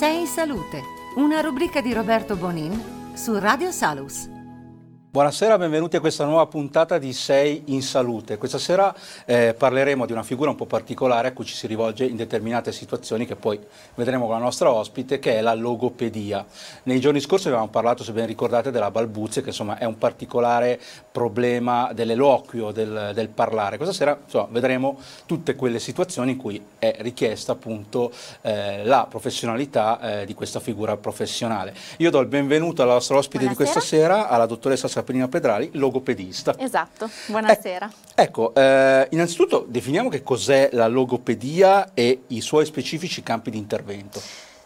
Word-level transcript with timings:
Sei 0.00 0.20
in 0.20 0.26
salute, 0.26 0.82
una 1.16 1.42
rubrica 1.42 1.82
di 1.82 1.92
Roberto 1.92 2.34
Bonin 2.34 3.12
su 3.12 3.38
Radio 3.38 3.70
Salus. 3.70 4.39
Buonasera, 5.12 5.58
benvenuti 5.58 5.96
a 5.96 6.00
questa 6.00 6.24
nuova 6.24 6.46
puntata 6.46 6.96
di 6.96 7.12
Sei 7.12 7.64
in 7.66 7.82
Salute. 7.82 8.38
Questa 8.38 8.58
sera 8.58 8.94
eh, 9.24 9.56
parleremo 9.58 10.06
di 10.06 10.12
una 10.12 10.22
figura 10.22 10.50
un 10.50 10.54
po' 10.54 10.66
particolare 10.66 11.26
a 11.26 11.32
cui 11.32 11.44
ci 11.44 11.56
si 11.56 11.66
rivolge 11.66 12.04
in 12.04 12.14
determinate 12.14 12.70
situazioni 12.70 13.26
che 13.26 13.34
poi 13.34 13.58
vedremo 13.96 14.26
con 14.26 14.36
la 14.36 14.40
nostra 14.40 14.70
ospite, 14.70 15.18
che 15.18 15.36
è 15.36 15.40
la 15.40 15.54
logopedia. 15.54 16.46
Nei 16.84 17.00
giorni 17.00 17.18
scorsi 17.18 17.48
avevamo 17.48 17.70
parlato, 17.70 18.04
se 18.04 18.12
ben 18.12 18.24
ricordate, 18.24 18.70
della 18.70 18.92
balbuzia, 18.92 19.42
che 19.42 19.48
insomma 19.48 19.78
è 19.78 19.84
un 19.84 19.98
particolare 19.98 20.78
problema 21.10 21.90
dell'eloquio, 21.92 22.70
del, 22.70 23.10
del 23.12 23.30
parlare. 23.30 23.78
Questa 23.78 23.94
sera 23.94 24.16
insomma, 24.22 24.46
vedremo 24.50 24.96
tutte 25.26 25.56
quelle 25.56 25.80
situazioni 25.80 26.30
in 26.30 26.36
cui 26.36 26.64
è 26.78 26.94
richiesta 27.00 27.50
appunto 27.50 28.12
eh, 28.42 28.84
la 28.84 29.08
professionalità 29.10 30.20
eh, 30.20 30.24
di 30.24 30.34
questa 30.34 30.60
figura 30.60 30.96
professionale. 30.96 31.74
Io 31.96 32.10
do 32.10 32.20
il 32.20 32.28
benvenuto 32.28 32.82
alla 32.82 32.92
nostra 32.92 33.16
ospite 33.16 33.46
Buonasera. 33.46 33.64
di 33.64 33.72
questa 33.72 33.96
sera, 33.96 34.28
alla 34.28 34.46
dottoressa 34.46 34.86
Sabrina 35.00 35.28
Pedrali, 35.28 35.70
logopedista. 35.72 36.54
Esatto, 36.58 37.08
buonasera. 37.26 37.90
Eh, 38.14 38.22
ecco, 38.22 38.54
eh, 38.54 39.08
innanzitutto 39.10 39.64
definiamo 39.66 40.10
che 40.10 40.22
cos'è 40.22 40.68
la 40.72 40.86
logopedia 40.88 41.92
e 41.94 42.24
i 42.28 42.40
suoi 42.42 42.66
specifici 42.66 43.22
campi 43.22 43.50
di 43.50 43.56
intervento. 43.56 44.20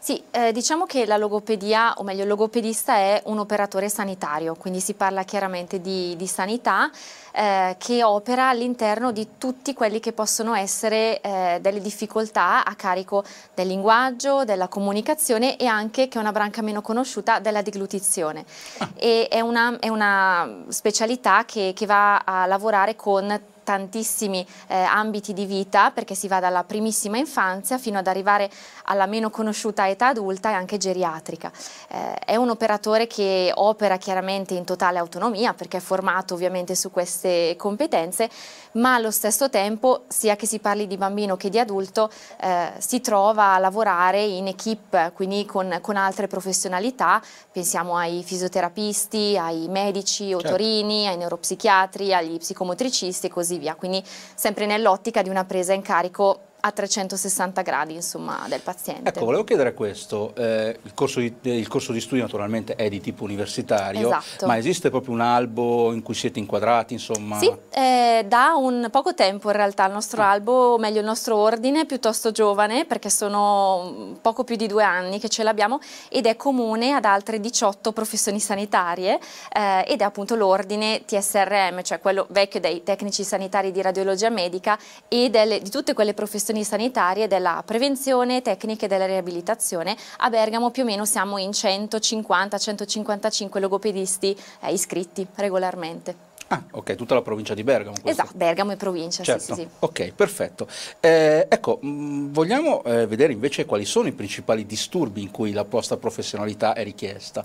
Sì, 0.05 0.23
eh, 0.33 0.52
diciamo 0.52 0.84
che 0.84 1.07
la 1.07 1.16
logopedia, 1.16 1.95
o 1.97 2.02
meglio 2.02 2.23
il 2.23 2.29
logopedista 2.29 2.97
è 2.97 3.23
un 3.27 3.38
operatore 3.38 3.88
sanitario, 3.88 4.55
quindi 4.55 4.80
si 4.80 4.93
parla 4.93 5.23
chiaramente 5.23 5.80
di, 5.80 6.15
di 6.16 6.27
sanità 6.27 6.91
eh, 7.34 7.74
che 7.79 8.05
opera 8.05 8.48
all'interno 8.48 9.11
di 9.11 9.37
tutti 9.38 9.74
quelli 9.74 9.98
che 9.98 10.12
possono 10.12 10.55
essere 10.55 11.20
eh, 11.20 11.59
delle 11.60 11.80
difficoltà 11.80 12.65
a 12.65 12.74
carico 12.77 13.24
del 13.55 13.66
linguaggio, 13.66 14.45
della 14.45 14.69
comunicazione 14.69 15.57
e 15.57 15.66
anche, 15.66 16.07
che 16.07 16.19
è 16.19 16.20
una 16.20 16.33
branca 16.33 16.62
meno 16.62 16.80
conosciuta, 16.80 17.41
della 17.41 17.62
deglutizione. 17.62 18.45
Ah. 18.79 18.88
E 18.95 19.27
è 19.29 19.40
una, 19.40 19.79
è 19.80 19.88
una 19.88 20.65
specialità 20.68 21.45
che, 21.45 21.73
che 21.74 21.87
va 21.87 22.18
a 22.18 22.46
lavorare 22.46 22.95
con 22.95 23.52
tantissimi 23.65 24.46
eh, 24.68 24.77
ambiti 24.77 25.32
di 25.32 25.46
vita 25.46 25.90
perché 25.90 26.15
si 26.15 26.29
va 26.29 26.38
dalla 26.38 26.62
primissima 26.62 27.16
infanzia 27.16 27.79
fino 27.79 27.99
ad 27.99 28.07
arrivare 28.07 28.49
alla 28.85 29.07
meno 29.07 29.30
conosciuta 29.30 29.88
età 29.88 30.09
adulta 30.09 30.51
e 30.51 30.52
anche 30.52 30.77
geriatrica. 30.77 31.51
Eh, 31.88 32.15
è 32.18 32.37
un 32.37 32.51
operatore 32.51 33.09
che 33.09 33.51
opera 33.52 33.96
chiaramente 33.96 34.55
in 34.55 34.65
totale 34.65 34.99
autonomia 34.99 35.55
perché 35.55 35.79
è 35.79 35.80
formato 35.80 36.35
ovviamente 36.35 36.77
su 36.77 36.93
queste 37.25 37.57
competenze 37.57 38.29
ma 38.73 38.95
allo 38.95 39.11
stesso 39.11 39.49
tempo 39.49 40.05
sia 40.09 40.37
che 40.37 40.47
si 40.47 40.59
parli 40.59 40.87
di 40.87 40.97
bambino 40.97 41.37
che 41.37 41.49
di 41.49 41.59
adulto 41.59 42.11
eh, 42.41 42.73
si 42.79 43.01
trova 43.01 43.55
a 43.55 43.59
lavorare 43.59 44.23
in 44.23 44.49
equip 44.49 45.13
quindi 45.15 45.47
con, 45.47 45.79
con, 45.80 45.97
altre 45.97 46.27
professionalità 46.27 47.23
pensiamo 47.52 47.97
ai 47.97 48.23
fisioterapisti, 48.25 49.39
ai 49.39 49.69
medici, 49.69 50.30
certo. 50.30 50.49
otorini, 50.49 51.07
ai 51.07 51.17
neuropsichiatri, 51.17 52.13
agli 52.13 52.37
psicomotricisti 52.37 53.29
e 53.29 53.30
così 53.30 53.59
via, 53.59 53.77
quindi 53.77 54.02
sempre 54.35 54.67
nell'ottica 54.67 55.23
di 55.23 55.29
una 55.29 55.45
presa 55.45 55.73
in 55.73 55.83
carico 55.83 56.41
a 56.66 56.73
360 56.73 57.60
gradi 57.60 57.95
insomma, 57.95 58.46
del 58.48 58.60
paziente. 58.60 59.10
Ecco, 59.10 59.26
volevo 59.26 59.45
chiedere 59.45 59.74
questo, 59.74 60.34
eh, 60.34 60.79
il, 60.82 60.95
corso 60.95 61.21
di, 61.21 61.34
il, 61.43 61.68
corso 61.68 61.93
di, 61.93 62.01
studio 62.01 62.24
naturalmente 62.24 62.74
è 62.74 62.88
di 62.88 63.01
tipo 63.02 63.24
universitario, 63.24 64.09
esatto. 64.09 64.47
ma 64.47 64.56
esiste 64.56 64.88
proprio 64.88 65.12
un 65.12 65.21
albo 65.21 65.93
in 65.93 66.03
cui 66.03 66.15
siete 66.15 66.38
inquadrati? 66.38 66.94
Insomma? 66.94 67.38
Sì, 67.38 67.54
eh, 67.71 68.25
da 68.26 68.54
un 68.56 68.88
poco 68.91 69.12
tempo 69.12 69.50
in 69.50 69.56
realtà 69.56 69.87
il 69.87 69.93
nostro 69.93 70.22
ah. 70.22 70.31
albo, 70.31 70.53
o 70.53 70.78
meglio 70.78 71.00
il 71.00 71.04
nostro 71.04 71.37
ordine, 71.37 71.82
è 71.82 71.84
piuttosto 71.84 72.31
giovane 72.31 72.87
perché 72.87 73.10
sono 73.10 74.16
poco 74.22 74.43
più 74.43 74.56
di 74.56 74.66
due 74.66 74.84
anni 74.84 75.21
che 75.21 75.28
ce 75.28 75.43
l'abbiamo 75.43 75.81
ed 76.09 76.25
è 76.25 76.34
comune 76.34 76.93
ad 76.93 77.04
altre 77.04 77.41
18 77.41 77.93
professioni 77.93 78.41
sanitarie 78.41 79.19
eh, 79.53 79.84
ed 79.87 80.00
è 80.00 80.04
appunto 80.04 80.34
l'ordine 80.34 81.04
TSRM, 81.04 81.82
cioè 81.82 82.00
quello 82.00 82.25
vecchio 82.31 82.60
dei 82.60 82.82
tecnici 82.82 83.22
sanitari 83.22 83.71
di 83.71 83.83
radiologia 83.83 84.31
medica 84.31 84.78
e 85.09 85.28
delle, 85.28 85.60
di 85.60 85.69
tutte 85.69 85.93
quelle 85.93 86.15
professioni 86.15 86.53
prestazioni 86.54 86.65
sanitarie 86.65 87.26
della 87.26 87.62
prevenzione, 87.66 88.41
tecniche 88.41 88.87
della 88.87 89.06
riabilitazione. 89.06 89.97
A 90.19 90.31
Bergamo 90.31 90.70
più 90.70 90.82
o 90.82 90.84
meno 90.87 91.04
siamo 91.04 91.38
in 91.38 91.50
150-155 91.50 93.59
logopedisti 93.59 94.37
eh, 94.60 94.72
iscritti 94.72 95.26
regolarmente. 95.34 96.31
Ah, 96.48 96.62
ok, 96.72 96.94
tutta 96.94 97.15
la 97.15 97.22
provincia 97.22 97.54
di 97.54 97.65
Bergamo. 97.65 97.97
Questo. 98.00 98.22
Esatto, 98.22 98.37
Bergamo 98.37 98.72
e 98.72 98.76
provincia, 98.76 99.25
certo. 99.25 99.42
sì, 99.42 99.54
sì, 99.54 99.60
sì. 99.62 99.69
Ok, 99.81 100.12
perfetto. 100.12 100.69
Eh, 101.00 101.47
ecco, 101.48 101.78
mh, 101.81 101.88
mm, 101.88 102.32
vogliamo 102.32 102.84
eh, 102.84 103.06
vedere 103.06 103.32
invece 103.32 103.65
quali 103.65 103.86
sono 103.86 104.09
i 104.09 104.12
principali 104.12 104.66
disturbi 104.66 105.22
in 105.22 105.31
cui 105.31 105.53
la 105.53 105.65
vostra 105.69 105.97
professionalità 105.97 106.75
è 106.75 106.84
richiesta? 106.84 107.42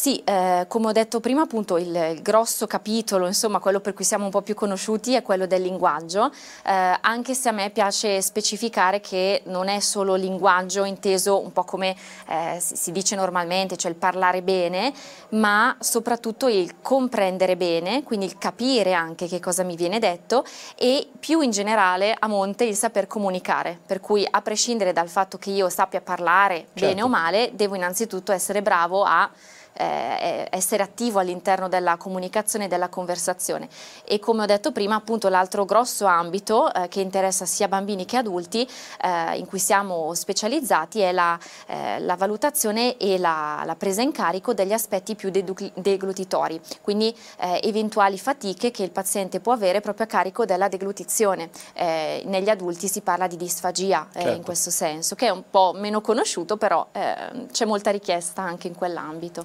Sì, 0.00 0.22
eh, 0.24 0.64
come 0.66 0.86
ho 0.86 0.92
detto 0.92 1.20
prima 1.20 1.42
appunto 1.42 1.76
il, 1.76 1.94
il, 1.94 2.22
grosso 2.22 2.66
capitolo, 2.66 3.26
insomma 3.26 3.58
quello 3.58 3.80
per 3.80 3.92
cui 3.92 4.02
siamo 4.02 4.24
un 4.24 4.30
po' 4.30 4.40
più 4.40 4.54
conosciuti 4.54 5.12
è 5.12 5.20
quello 5.20 5.44
del 5.44 5.60
linguaggio, 5.60 6.32
eh, 6.64 6.96
anche 6.98 7.34
se 7.34 7.50
a 7.50 7.52
me 7.52 7.68
piace 7.68 8.22
specificare 8.22 9.00
che 9.00 9.42
non 9.48 9.68
è 9.68 9.78
solo 9.80 10.14
linguaggio 10.14 10.84
inteso 10.84 11.38
un 11.38 11.52
po' 11.52 11.64
come 11.64 11.94
eh, 12.28 12.56
si, 12.60 12.76
si, 12.76 12.92
dice 12.92 13.14
normalmente, 13.14 13.76
cioè 13.76 13.90
il 13.90 13.96
parlare 13.98 14.40
bene, 14.40 14.90
ma 15.32 15.76
soprattutto 15.80 16.48
il 16.48 16.76
comprendere 16.80 17.58
bene, 17.58 18.02
quindi 18.02 18.24
il 18.24 18.38
capire 18.38 18.94
anche 18.94 19.26
che 19.26 19.38
cosa 19.38 19.64
mi 19.64 19.76
viene 19.76 19.98
detto 19.98 20.46
e 20.76 21.10
più 21.20 21.42
in 21.42 21.50
generale 21.50 22.16
a 22.18 22.26
monte 22.26 22.64
il 22.64 22.74
saper 22.74 23.06
comunicare, 23.06 23.78
per 23.84 24.00
cui 24.00 24.26
a 24.30 24.40
prescindere 24.40 24.94
dal 24.94 25.10
fatto 25.10 25.36
che 25.36 25.50
io 25.50 25.68
sappia 25.68 26.00
parlare 26.00 26.68
certo. 26.72 26.86
bene 26.86 27.02
o 27.02 27.08
male, 27.08 27.50
devo 27.52 27.74
innanzitutto 27.74 28.32
essere 28.32 28.62
bravo 28.62 29.04
a 29.04 29.30
eh, 29.72 30.46
essere 30.50 30.82
attivo 30.82 31.18
all'interno 31.18 31.68
della 31.68 31.96
comunicazione 31.96 32.66
e 32.66 32.68
della 32.68 32.88
conversazione. 32.88 33.68
E 34.04 34.18
come 34.18 34.42
ho 34.42 34.46
detto 34.46 34.72
prima 34.72 34.96
appunto 34.96 35.28
l'altro 35.28 35.64
grosso 35.64 36.06
ambito 36.06 36.72
eh, 36.72 36.88
che 36.88 37.00
interessa 37.00 37.46
sia 37.46 37.68
bambini 37.68 38.04
che 38.04 38.16
adulti 38.16 38.68
eh, 39.02 39.36
in 39.36 39.46
cui 39.46 39.58
siamo 39.58 40.12
specializzati 40.14 41.00
è 41.00 41.12
la, 41.12 41.38
eh, 41.66 42.00
la 42.00 42.16
valutazione 42.16 42.96
e 42.96 43.18
la, 43.18 43.62
la, 43.64 43.74
presa 43.76 44.02
in 44.02 44.12
carico 44.12 44.52
degli 44.52 44.72
aspetti 44.72 45.14
più 45.14 45.30
deglutitori 45.30 46.60
quindi 46.82 47.16
eh, 47.38 47.60
eventuali 47.62 48.18
fatiche 48.18 48.70
che 48.70 48.82
il 48.82 48.90
paziente 48.90 49.40
può 49.40 49.52
avere 49.52 49.80
proprio 49.80 50.04
a 50.04 50.08
carico 50.08 50.44
della 50.44 50.68
deglutizione. 50.68 51.50
Eh, 51.72 52.22
negli 52.26 52.48
adulti 52.48 52.88
si 52.88 53.00
parla 53.00 53.26
di 53.26 53.36
disfagia 53.36 54.06
certo. 54.12 54.30
in 54.30 54.42
questo 54.42 54.70
senso 54.70 55.14
che 55.14 55.26
è 55.26 55.30
un 55.30 55.44
po' 55.48 55.72
meno 55.74 56.00
conosciuto 56.00 56.56
però 56.56 56.88
c'è 56.90 57.64
molta 57.64 57.90
richiesta 57.90 58.42
anche 58.42 58.66
in 58.66 58.74
quell'ambito 58.74 59.44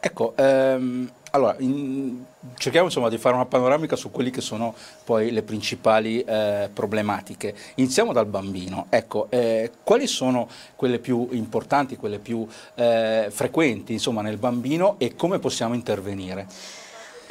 Ecco, 0.00 0.34
ehm, 0.36 1.10
allora, 1.32 1.54
in, 1.58 2.24
cerchiamo 2.56 2.86
insomma 2.86 3.08
di 3.08 3.18
fare 3.18 3.34
una 3.34 3.46
panoramica 3.46 3.96
su 3.96 4.10
quelle 4.10 4.30
che 4.30 4.40
sono 4.40 4.74
poi 5.04 5.30
le 5.30 5.42
principali 5.42 6.22
eh, 6.22 6.70
problematiche. 6.72 7.54
Iniziamo 7.76 8.12
dal 8.12 8.26
bambino. 8.26 8.86
Ecco, 8.88 9.26
eh, 9.30 9.70
quali 9.84 10.06
sono 10.06 10.48
quelle 10.74 10.98
più 10.98 11.28
importanti, 11.32 11.96
quelle 11.96 12.18
più 12.18 12.46
eh, 12.74 13.28
frequenti 13.30 13.92
insomma, 13.92 14.22
nel 14.22 14.38
bambino 14.38 14.96
e 14.98 15.14
come 15.14 15.38
possiamo 15.38 15.74
intervenire? 15.74 16.46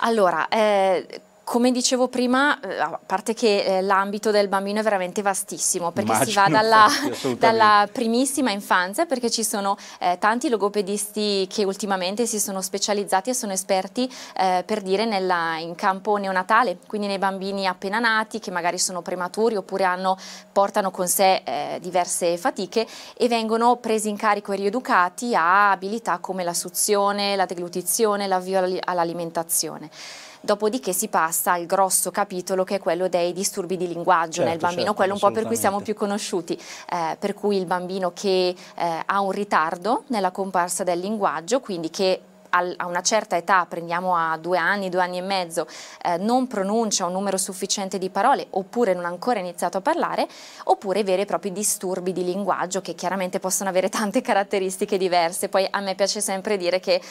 Allora, 0.02 0.48
eh, 0.48 1.22
come 1.50 1.72
dicevo 1.72 2.10
prima, 2.10 2.60
eh, 2.60 2.78
a 2.78 3.00
parte 3.04 3.34
che 3.34 3.64
eh, 3.64 3.82
l'ambito 3.82 4.30
del 4.30 4.48
bambino 4.48 4.82
è 4.82 4.84
veramente 4.84 5.24
vastissimo, 5.24 5.90
perché 5.92 6.12
Immagino, 6.12 6.30
si 6.30 6.36
va 6.36 6.48
dalla, 6.48 6.88
dalla, 7.40 7.90
primissima 7.92 8.52
infanzia, 8.52 9.08
perché 9.08 9.32
ci 9.32 9.44
sono 9.44 9.76
eh, 9.98 10.18
tanti 10.20 10.48
logopedisti 10.48 11.48
che 11.50 11.64
ultimamente 11.64 12.28
si 12.28 12.40
sono 12.40 12.62
specializzati 12.62 13.32
e 13.32 13.34
sono 13.34 13.52
esperti 13.52 14.08
eh, 14.38 14.62
per 14.64 14.84
dire 14.84 15.06
nella, 15.06 15.58
in 15.58 15.74
campo 15.74 16.18
neonatale, 16.18 16.78
quindi 16.86 17.08
nei 17.08 17.18
bambini 17.18 17.66
appena 17.66 17.98
nati 17.98 18.38
che 18.38 18.52
magari 18.52 18.78
sono 18.78 19.02
prematuri 19.02 19.56
oppure 19.56 19.86
hanno, 19.86 20.18
portano 20.52 20.92
con 20.92 21.08
sé 21.08 21.42
eh, 21.44 21.80
diverse 21.82 22.38
fatiche 22.38 22.86
e 23.18 23.28
vengono 23.28 23.78
presi 23.78 24.08
in 24.08 24.18
carico 24.18 24.52
e 24.52 24.58
rieducati 24.58 25.34
a 25.34 25.72
abilità 25.72 26.20
come 26.20 26.44
la 26.44 26.54
suzione, 26.54 27.36
la 27.36 27.48
deglutizione, 27.48 28.28
l'avvio 28.28 28.60
all'alimentazione. 28.84 29.90
Dopodiché 30.42 30.94
si 30.94 31.10
passa 31.10 31.54
al 31.54 31.66
grosso 31.66 32.12
capitolo 32.12 32.64
che 32.64 32.76
è 32.76 32.80
quello 32.80 33.08
dei 33.10 33.34
disturbi 33.34 33.76
di 33.76 33.88
linguaggio 33.88 34.42
certo, 34.44 34.50
nel 34.50 34.58
bambino, 34.58 34.82
certo, 34.82 34.94
quello 34.96 35.14
un 35.14 35.20
po' 35.20 35.32
per 35.32 35.46
cui 35.46 35.58
siamo 35.58 35.82
più 35.82 35.94
conosciuti, 35.94 36.58
eh, 36.92 37.18
per 37.20 37.34
cui 37.34 37.58
il 37.58 37.66
bambino 37.66 38.12
che 38.14 38.56
eh, 38.76 39.04
ha 39.06 39.20
un 39.20 39.32
ritardo 39.32 40.04
nella 40.08 40.32
comparsa 40.32 40.84
del 40.84 41.00
linguaggio, 41.00 41.60
quindi 41.60 41.90
che 41.90 42.22
a 42.50 42.88
una 42.88 43.02
certa 43.02 43.38
età, 43.38 43.66
prendiamo 43.68 44.16
a 44.16 44.38
due 44.38 44.58
anni, 44.58 44.90
due 44.90 45.02
anni 45.02 45.18
e 45.18 45.22
mezzo, 45.22 45.68
eh, 46.04 46.18
non 46.18 46.48
pronuncia 46.48 47.06
un 47.06 47.12
numero 47.12 47.38
sufficiente 47.38 47.98
di 47.98 48.10
parole 48.10 48.48
oppure 48.52 48.94
non 48.94 49.06
ha 49.06 49.10
ancora 49.10 49.40
iniziato 49.40 49.78
a 49.78 49.82
parlare, 49.82 50.28
oppure 50.66 51.04
veri 51.04 51.24
e 51.24 51.26
propri 51.26 51.52
disturbi 51.52 52.12
di 52.12 52.24
linguaggio 52.24 52.82
che 52.82 52.96
chiaramente 52.96 53.40
possono 53.40 53.70
avere 53.70 53.90
tante 53.90 54.22
caratteristiche 54.24 54.98
diverse. 54.98 55.50
Poi 55.50 55.68
a 55.70 55.80
me 55.80 55.96
piace 55.96 56.22
sempre 56.22 56.58
dire 56.58 56.80
che 56.80 57.02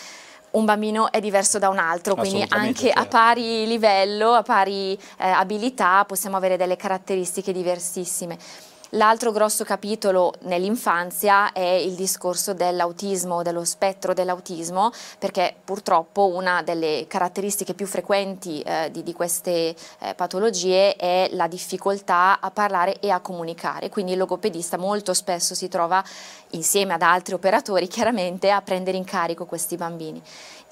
un 0.52 0.64
bambino 0.64 1.10
è 1.10 1.20
diverso 1.20 1.58
da 1.58 1.68
un 1.68 1.78
altro, 1.78 2.14
quindi 2.14 2.44
anche 2.48 2.86
certo. 2.86 3.00
a 3.00 3.06
pari 3.06 3.66
livello, 3.66 4.32
a 4.32 4.42
pari 4.42 4.92
eh, 4.92 5.28
abilità 5.28 6.04
possiamo 6.06 6.36
avere 6.36 6.56
delle 6.56 6.76
caratteristiche 6.76 7.52
diversissime. 7.52 8.38
L'altro 8.92 9.32
grosso 9.32 9.64
capitolo 9.64 10.32
nell'infanzia 10.44 11.52
è 11.52 11.60
il 11.60 11.92
discorso 11.92 12.54
dell'autismo, 12.54 13.42
dello 13.42 13.64
spettro 13.64 14.14
dell'autismo, 14.14 14.90
perché 15.18 15.54
purtroppo 15.62 16.28
una 16.28 16.62
delle 16.62 17.04
caratteristiche 17.06 17.74
più 17.74 17.86
frequenti 17.86 18.62
eh, 18.62 18.88
di, 18.90 19.02
di, 19.02 19.12
queste 19.12 19.74
eh, 19.98 20.14
patologie 20.14 20.96
è 20.96 21.28
la 21.32 21.48
difficoltà 21.48 22.40
a 22.40 22.50
parlare 22.50 22.98
e 23.00 23.10
a 23.10 23.20
comunicare, 23.20 23.90
quindi 23.90 24.12
il 24.12 24.18
logopedista 24.18 24.78
molto 24.78 25.12
spesso 25.12 25.54
si 25.54 25.68
trova 25.68 26.02
insieme 26.52 26.94
ad 26.94 27.02
altri 27.02 27.34
operatori 27.34 27.88
chiaramente 27.88 28.50
a 28.50 28.62
prendere 28.62 28.96
in 28.96 29.04
carico 29.04 29.44
questi 29.44 29.76
bambini. 29.76 30.22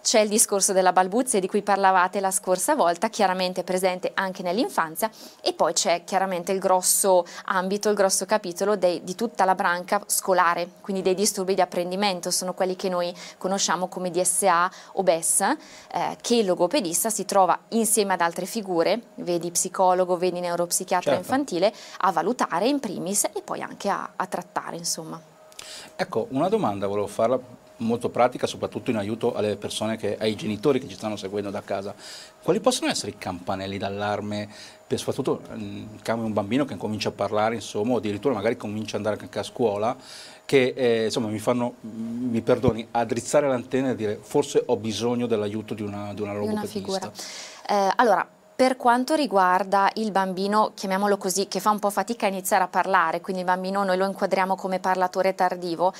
C'è 0.06 0.20
il 0.20 0.28
discorso 0.28 0.72
della 0.72 0.92
balbuzia 0.92 1.40
di 1.40 1.48
cui 1.48 1.62
parlavate 1.62 2.20
la 2.20 2.30
scorsa 2.30 2.76
volta, 2.76 3.08
chiaramente 3.08 3.64
presente 3.64 4.12
anche 4.14 4.44
nell'infanzia, 4.44 5.10
e 5.42 5.52
poi 5.52 5.72
c'è 5.72 6.04
chiaramente 6.04 6.52
il 6.52 6.60
grosso 6.60 7.26
ambito, 7.46 7.88
il 7.88 7.96
grosso 7.96 8.24
capitolo 8.24 8.76
dei, 8.76 9.02
di 9.02 9.16
tutta 9.16 9.44
la 9.44 9.56
branca 9.56 10.00
scolare, 10.06 10.74
quindi 10.80 11.02
dei 11.02 11.16
disturbi 11.16 11.56
di 11.56 11.60
apprendimento, 11.60 12.30
sono 12.30 12.54
quelli 12.54 12.76
che 12.76 12.88
noi 12.88 13.12
conosciamo 13.36 13.88
come 13.88 14.12
DSA 14.12 14.70
o 14.92 15.02
BES, 15.02 15.40
eh, 15.40 16.16
che 16.20 16.36
il 16.36 16.46
logopedista 16.46 17.10
si 17.10 17.24
trova 17.24 17.58
insieme 17.70 18.12
ad 18.12 18.20
altre 18.20 18.46
figure, 18.46 19.06
vedi 19.16 19.50
psicologo, 19.50 20.16
vedi 20.16 20.38
neuropsichiatra 20.38 21.14
certo. 21.14 21.26
infantile, 21.26 21.74
a 22.02 22.12
valutare 22.12 22.68
in 22.68 22.78
primis 22.78 23.24
e 23.24 23.42
poi 23.42 23.60
anche 23.60 23.88
a, 23.88 24.12
a 24.14 24.26
trattare, 24.26 24.76
insomma. 24.76 25.20
Ecco, 25.96 26.28
una 26.30 26.48
domanda 26.48 26.86
volevo 26.86 27.08
farla 27.08 27.64
molto 27.78 28.08
pratica, 28.08 28.46
soprattutto 28.46 28.90
in 28.90 28.96
aiuto 28.96 29.34
alle 29.34 29.56
persone, 29.56 29.96
che, 29.96 30.16
ai 30.18 30.34
genitori 30.34 30.80
che 30.80 30.88
ci 30.88 30.94
stanno 30.94 31.16
seguendo 31.16 31.50
da 31.50 31.62
casa. 31.62 31.94
Quali 32.42 32.60
possono 32.60 32.90
essere 32.90 33.12
i 33.12 33.18
campanelli 33.18 33.78
d'allarme, 33.78 34.48
soprattutto 34.94 35.42
in 35.54 35.88
di 36.02 36.10
un 36.10 36.32
bambino 36.32 36.64
che 36.64 36.76
comincia 36.76 37.08
a 37.08 37.12
parlare, 37.12 37.56
insomma, 37.56 37.94
o 37.94 37.96
addirittura 37.96 38.34
magari 38.34 38.56
comincia 38.56 38.96
ad 38.96 39.04
andare 39.04 39.22
anche 39.22 39.38
a 39.38 39.42
scuola, 39.42 39.96
che 40.44 40.72
eh, 40.76 41.04
insomma, 41.04 41.28
mi 41.28 41.38
fanno, 41.38 41.74
mi 41.80 42.40
perdoni, 42.40 42.86
a 42.92 43.04
drizzare 43.04 43.48
l'antenna 43.48 43.90
e 43.90 43.94
dire 43.96 44.18
forse 44.22 44.62
ho 44.64 44.76
bisogno 44.76 45.26
dell'aiuto 45.26 45.74
di 45.74 45.82
una, 45.82 46.14
di 46.14 46.22
una 46.22 46.32
logopedista. 46.32 47.10
Eh, 47.68 47.92
allora, 47.96 48.26
per 48.56 48.78
quanto 48.78 49.14
riguarda 49.14 49.90
il 49.96 50.10
bambino, 50.10 50.72
chiamiamolo 50.74 51.18
così, 51.18 51.46
che 51.46 51.60
fa 51.60 51.68
un 51.68 51.78
po' 51.78 51.90
fatica 51.90 52.24
a 52.24 52.30
iniziare 52.30 52.64
a 52.64 52.68
parlare, 52.68 53.20
quindi 53.20 53.42
il 53.42 53.46
bambino 53.46 53.84
noi 53.84 53.98
lo 53.98 54.06
inquadriamo 54.06 54.56
come 54.56 54.78
parlatore 54.78 55.34
tardivo, 55.34 55.92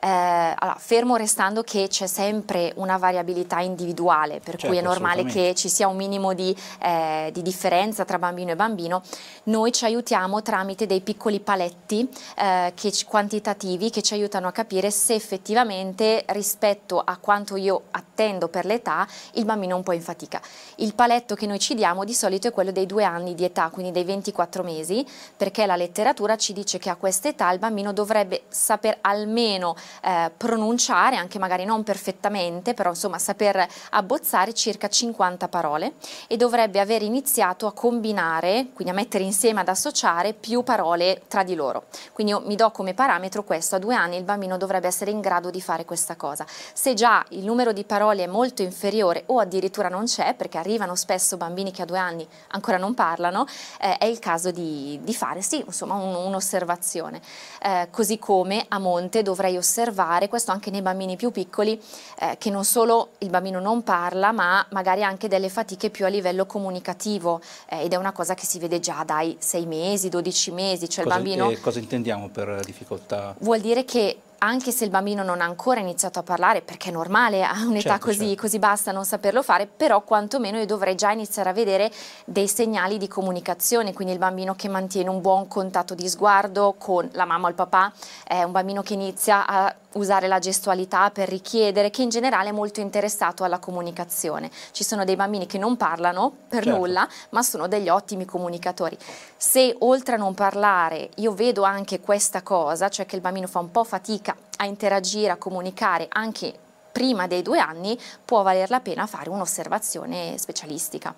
eh, 0.00 0.08
allora, 0.08 0.76
fermo 0.78 1.16
restando 1.16 1.64
che 1.64 1.88
c'è 1.88 2.06
sempre 2.06 2.72
una 2.76 2.98
variabilità 2.98 3.58
individuale, 3.60 4.34
per 4.34 4.50
certo, 4.50 4.66
cui 4.68 4.76
è 4.76 4.80
certo, 4.80 4.92
normale 4.92 5.24
che 5.24 5.54
ci 5.56 5.68
sia 5.68 5.88
un 5.88 5.96
minimo 5.96 6.34
di, 6.34 6.54
eh, 6.82 7.30
di, 7.32 7.42
differenza 7.42 8.04
tra 8.04 8.20
bambino 8.20 8.52
e 8.52 8.56
bambino, 8.56 9.02
noi 9.44 9.72
ci 9.72 9.84
aiutiamo 9.84 10.40
tramite 10.40 10.86
dei 10.86 11.00
piccoli 11.00 11.40
paletti 11.40 12.08
eh, 12.36 12.72
che, 12.76 12.92
quantitativi 13.08 13.90
che 13.90 14.02
ci 14.02 14.14
aiutano 14.14 14.46
a 14.46 14.52
capire 14.52 14.92
se 14.92 15.14
effettivamente 15.14 16.22
rispetto 16.28 17.02
a 17.04 17.16
quanto 17.16 17.56
io 17.56 17.82
attendo 17.90 18.46
per 18.46 18.66
l'età 18.66 19.04
il 19.32 19.44
bambino 19.44 19.74
è 19.74 19.78
un 19.78 19.82
po' 19.82 19.92
in 19.92 20.02
fatica. 20.02 20.40
Il 20.76 20.94
paletto 20.94 21.34
che 21.34 21.46
noi 21.46 21.58
ci 21.58 21.74
diamo 21.74 22.03
di 22.04 22.14
solito 22.14 22.48
è 22.48 22.52
quello 22.52 22.70
dei 22.70 22.86
due 22.86 23.04
anni 23.04 23.34
di 23.34 23.44
età, 23.44 23.68
quindi 23.70 23.92
dei 23.92 24.04
24 24.04 24.62
mesi, 24.62 25.04
perché 25.36 25.66
la 25.66 25.76
letteratura 25.76 26.36
ci 26.36 26.52
dice 26.52 26.78
che 26.78 26.90
a 26.90 26.96
questa 26.96 27.28
età 27.28 27.50
il 27.50 27.58
bambino 27.58 27.92
dovrebbe 27.92 28.42
saper 28.48 28.98
almeno 29.00 29.74
eh, 30.02 30.30
pronunciare, 30.36 31.16
anche 31.16 31.38
magari 31.38 31.64
non 31.64 31.82
perfettamente, 31.82 32.74
però 32.74 32.90
insomma 32.90 33.18
saper 33.18 33.66
abbozzare 33.90 34.52
circa 34.52 34.88
50 34.88 35.48
parole 35.48 35.94
e 36.26 36.36
dovrebbe 36.36 36.80
aver 36.80 37.02
iniziato 37.02 37.66
a 37.66 37.72
combinare, 37.72 38.68
quindi 38.72 38.92
a 38.92 38.96
mettere 38.96 39.24
insieme, 39.24 39.60
ad 39.60 39.68
associare 39.68 40.32
più 40.32 40.62
parole 40.62 41.22
tra 41.28 41.42
di 41.42 41.54
loro. 41.54 41.84
Quindi 42.12 42.32
io 42.32 42.42
mi 42.44 42.56
do 42.56 42.70
come 42.70 42.94
parametro 42.94 43.44
questo, 43.44 43.76
a 43.76 43.78
due 43.78 43.94
anni 43.94 44.16
il 44.16 44.24
bambino 44.24 44.56
dovrebbe 44.56 44.86
essere 44.86 45.10
in 45.10 45.20
grado 45.20 45.50
di 45.50 45.60
fare 45.60 45.84
questa 45.84 46.16
cosa. 46.16 46.46
Se 46.72 46.94
già 46.94 47.24
il 47.30 47.44
numero 47.44 47.72
di 47.72 47.84
parole 47.84 48.24
è 48.24 48.26
molto 48.26 48.62
inferiore 48.62 49.24
o 49.26 49.38
addirittura 49.38 49.88
non 49.88 50.04
c'è, 50.04 50.34
perché 50.34 50.58
arrivano 50.58 50.94
spesso 50.94 51.36
bambini 51.36 51.70
che 51.70 51.82
a 51.82 51.84
due 51.84 51.93
due 51.94 51.98
anni 51.98 52.26
ancora 52.48 52.76
non 52.76 52.94
parlano, 52.94 53.46
eh, 53.80 53.98
è 53.98 54.06
il 54.06 54.18
caso 54.18 54.50
di, 54.50 54.98
di 55.02 55.14
fare 55.14 55.40
sì, 55.42 55.62
insomma, 55.64 55.94
un, 55.94 56.14
un'osservazione. 56.14 57.20
Eh, 57.62 57.88
così 57.90 58.18
come 58.18 58.64
a 58.68 58.78
monte 58.78 59.22
dovrei 59.22 59.56
osservare, 59.56 60.28
questo 60.28 60.50
anche 60.50 60.70
nei 60.70 60.82
bambini 60.82 61.16
più 61.16 61.30
piccoli, 61.30 61.80
eh, 62.18 62.36
che 62.38 62.50
non 62.50 62.64
solo 62.64 63.10
il 63.18 63.30
bambino 63.30 63.60
non 63.60 63.84
parla, 63.84 64.32
ma 64.32 64.66
magari 64.70 65.04
anche 65.04 65.28
delle 65.28 65.48
fatiche 65.48 65.90
più 65.90 66.04
a 66.04 66.08
livello 66.08 66.46
comunicativo 66.46 67.40
eh, 67.68 67.84
ed 67.84 67.92
è 67.92 67.96
una 67.96 68.12
cosa 68.12 68.34
che 68.34 68.44
si 68.44 68.58
vede 68.58 68.80
già 68.80 69.04
dai 69.04 69.36
6 69.38 69.66
mesi, 69.66 70.08
12 70.08 70.50
mesi, 70.50 70.88
cioè 70.88 71.04
cosa, 71.04 71.16
il 71.16 71.22
bambino... 71.22 71.50
Eh, 71.50 71.60
cosa 71.60 71.78
intendiamo 71.78 72.28
per 72.28 72.60
difficoltà? 72.64 73.34
Vuol 73.38 73.60
dire 73.60 73.84
che 73.84 74.18
anche 74.44 74.70
se 74.70 74.84
il 74.84 74.90
bambino 74.90 75.22
non 75.22 75.40
ha 75.40 75.44
ancora 75.44 75.80
iniziato 75.80 76.18
a 76.18 76.22
parlare, 76.22 76.62
perché 76.62 76.88
è 76.88 76.92
normale 76.92 77.44
a 77.44 77.52
un'età 77.64 77.90
certo, 77.90 78.06
così, 78.06 78.26
certo. 78.26 78.42
così, 78.42 78.58
bassa 78.58 78.92
non 78.92 79.04
saperlo 79.04 79.42
fare, 79.42 79.66
però 79.66 80.02
quantomeno 80.02 80.58
io 80.58 80.66
dovrei 80.66 80.94
già 80.94 81.10
iniziare 81.10 81.50
a 81.50 81.52
vedere 81.52 81.90
dei 82.24 82.48
segnali 82.48 82.98
di 82.98 83.08
comunicazione, 83.08 83.92
quindi 83.92 84.12
il 84.12 84.18
bambino 84.18 84.54
che 84.54 84.68
mantiene 84.68 85.08
un 85.08 85.20
buon 85.20 85.48
contatto 85.48 85.94
di 85.94 86.08
sguardo 86.08 86.74
con 86.78 87.08
la 87.12 87.24
mamma 87.24 87.46
o 87.46 87.50
il 87.50 87.54
papà, 87.54 87.92
è 88.24 88.42
un 88.42 88.52
bambino 88.52 88.82
che 88.82 88.94
inizia 88.94 89.46
a 89.46 89.74
usare 89.94 90.26
la 90.28 90.38
gestualità 90.38 91.10
per 91.10 91.28
richiedere, 91.28 91.90
che 91.90 92.02
in 92.02 92.08
generale 92.08 92.48
è 92.50 92.52
molto 92.52 92.80
interessato 92.80 93.44
alla 93.44 93.58
comunicazione. 93.58 94.50
Ci 94.72 94.84
sono 94.84 95.04
dei 95.04 95.16
bambini 95.16 95.46
che 95.46 95.58
non 95.58 95.76
parlano 95.76 96.32
per 96.48 96.64
certo. 96.64 96.78
nulla, 96.78 97.08
ma 97.30 97.42
sono 97.42 97.66
degli 97.66 97.88
ottimi 97.88 98.24
comunicatori. 98.24 98.96
Se 99.36 99.74
oltre 99.80 100.14
a 100.14 100.18
non 100.18 100.34
parlare 100.34 101.10
io 101.16 101.32
vedo 101.34 101.62
anche 101.62 102.00
questa 102.00 102.42
cosa, 102.42 102.88
cioè 102.88 103.06
che 103.06 103.16
il 103.16 103.20
bambino 103.22 103.46
fa 103.46 103.58
un 103.58 103.70
po' 103.70 103.84
fatica 103.84 104.33
a 104.58 104.64
interagire, 104.64 105.30
a 105.30 105.36
comunicare 105.36 106.06
anche 106.08 106.52
prima 106.92 107.26
dei 107.26 107.42
due 107.42 107.58
anni, 107.58 107.98
può 108.24 108.42
valer 108.42 108.70
la 108.70 108.80
pena 108.80 109.06
fare 109.06 109.28
un'osservazione 109.28 110.38
specialistica 110.38 111.12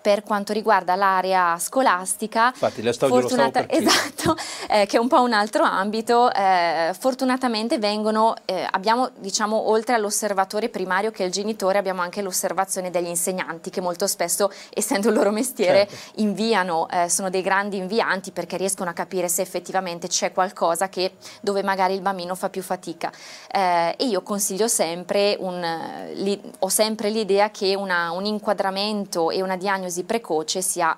per 0.00 0.22
quanto 0.22 0.52
riguarda 0.52 0.94
l'area 0.94 1.58
scolastica, 1.58 2.46
Infatti, 2.46 2.82
fortunata- 2.92 3.68
esatto, 3.68 4.36
eh, 4.68 4.86
che 4.86 4.96
è 4.96 5.00
un 5.00 5.08
po' 5.08 5.20
un 5.20 5.32
altro 5.32 5.62
ambito, 5.62 6.32
eh, 6.32 6.94
fortunatamente 6.98 7.78
vengono, 7.78 8.34
eh, 8.46 8.66
abbiamo 8.70 9.10
diciamo 9.18 9.68
oltre 9.68 9.94
all'osservatore 9.94 10.68
primario 10.68 11.10
che 11.10 11.22
è 11.22 11.26
il 11.26 11.32
genitore, 11.32 11.78
abbiamo 11.78 12.00
anche 12.00 12.22
l'osservazione 12.22 12.90
degli 12.90 13.08
insegnanti 13.08 13.68
che 13.70 13.80
molto 13.80 14.06
spesso, 14.06 14.50
essendo 14.70 15.08
il 15.08 15.14
loro 15.14 15.30
mestiere, 15.30 15.86
certo. 15.88 16.20
inviano, 16.22 16.88
eh, 16.88 17.08
sono 17.10 17.28
dei 17.28 17.42
grandi 17.42 17.76
invianti 17.76 18.30
perché 18.30 18.56
riescono 18.56 18.88
a 18.88 18.94
capire 18.94 19.28
se 19.28 19.42
effettivamente 19.42 20.08
c'è 20.08 20.32
qualcosa 20.32 20.88
che, 20.88 21.12
dove 21.42 21.62
magari 21.62 21.94
il 21.94 22.00
bambino 22.00 22.34
fa 22.34 22.48
più 22.48 22.62
fatica. 22.62 23.12
Eh, 23.52 23.94
e 23.98 24.06
io 24.06 24.22
consiglio 24.22 24.68
sempre, 24.68 25.36
un, 25.38 26.08
li, 26.14 26.40
ho 26.60 26.68
sempre 26.68 27.10
l'idea 27.10 27.50
che 27.50 27.74
una, 27.74 28.12
un 28.12 28.24
inquadramento 28.24 29.30
e 29.30 29.42
una 29.42 29.56
diagnosi 29.56 29.89
diagnosi 29.90 30.04
precoce 30.04 30.62
sia 30.62 30.96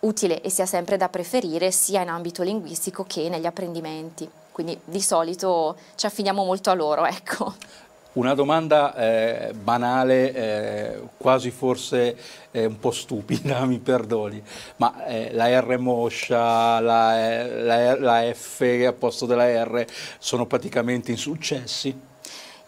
utile 0.00 0.42
e 0.42 0.50
sia 0.50 0.66
sempre 0.66 0.96
da 0.96 1.08
preferire 1.08 1.70
sia 1.70 2.02
in 2.02 2.08
ambito 2.08 2.42
linguistico 2.42 3.04
che 3.04 3.28
negli 3.28 3.46
apprendimenti. 3.46 4.28
Quindi 4.50 4.78
di 4.84 5.00
solito 5.00 5.76
ci 5.94 6.06
affidiamo 6.06 6.44
molto 6.44 6.70
a 6.70 6.74
loro. 6.74 7.06
Ecco. 7.12 7.54
Una 8.14 8.34
domanda 8.34 8.94
eh, 8.94 9.54
banale, 9.54 10.34
eh, 10.34 11.00
quasi 11.16 11.50
forse 11.50 12.14
eh, 12.50 12.66
un 12.66 12.78
po' 12.78 12.90
stupida, 12.90 13.64
mi 13.64 13.78
perdoni, 13.78 14.42
ma 14.76 15.06
eh, 15.06 15.32
la 15.32 15.48
R 15.60 15.78
moscia, 15.78 16.78
la, 16.80 17.46
la, 17.46 17.98
la 17.98 18.34
F 18.34 18.60
a 18.86 18.92
posto 18.92 19.24
della 19.24 19.64
R 19.64 19.86
sono 20.18 20.44
praticamente 20.44 21.10
insuccessi? 21.10 21.98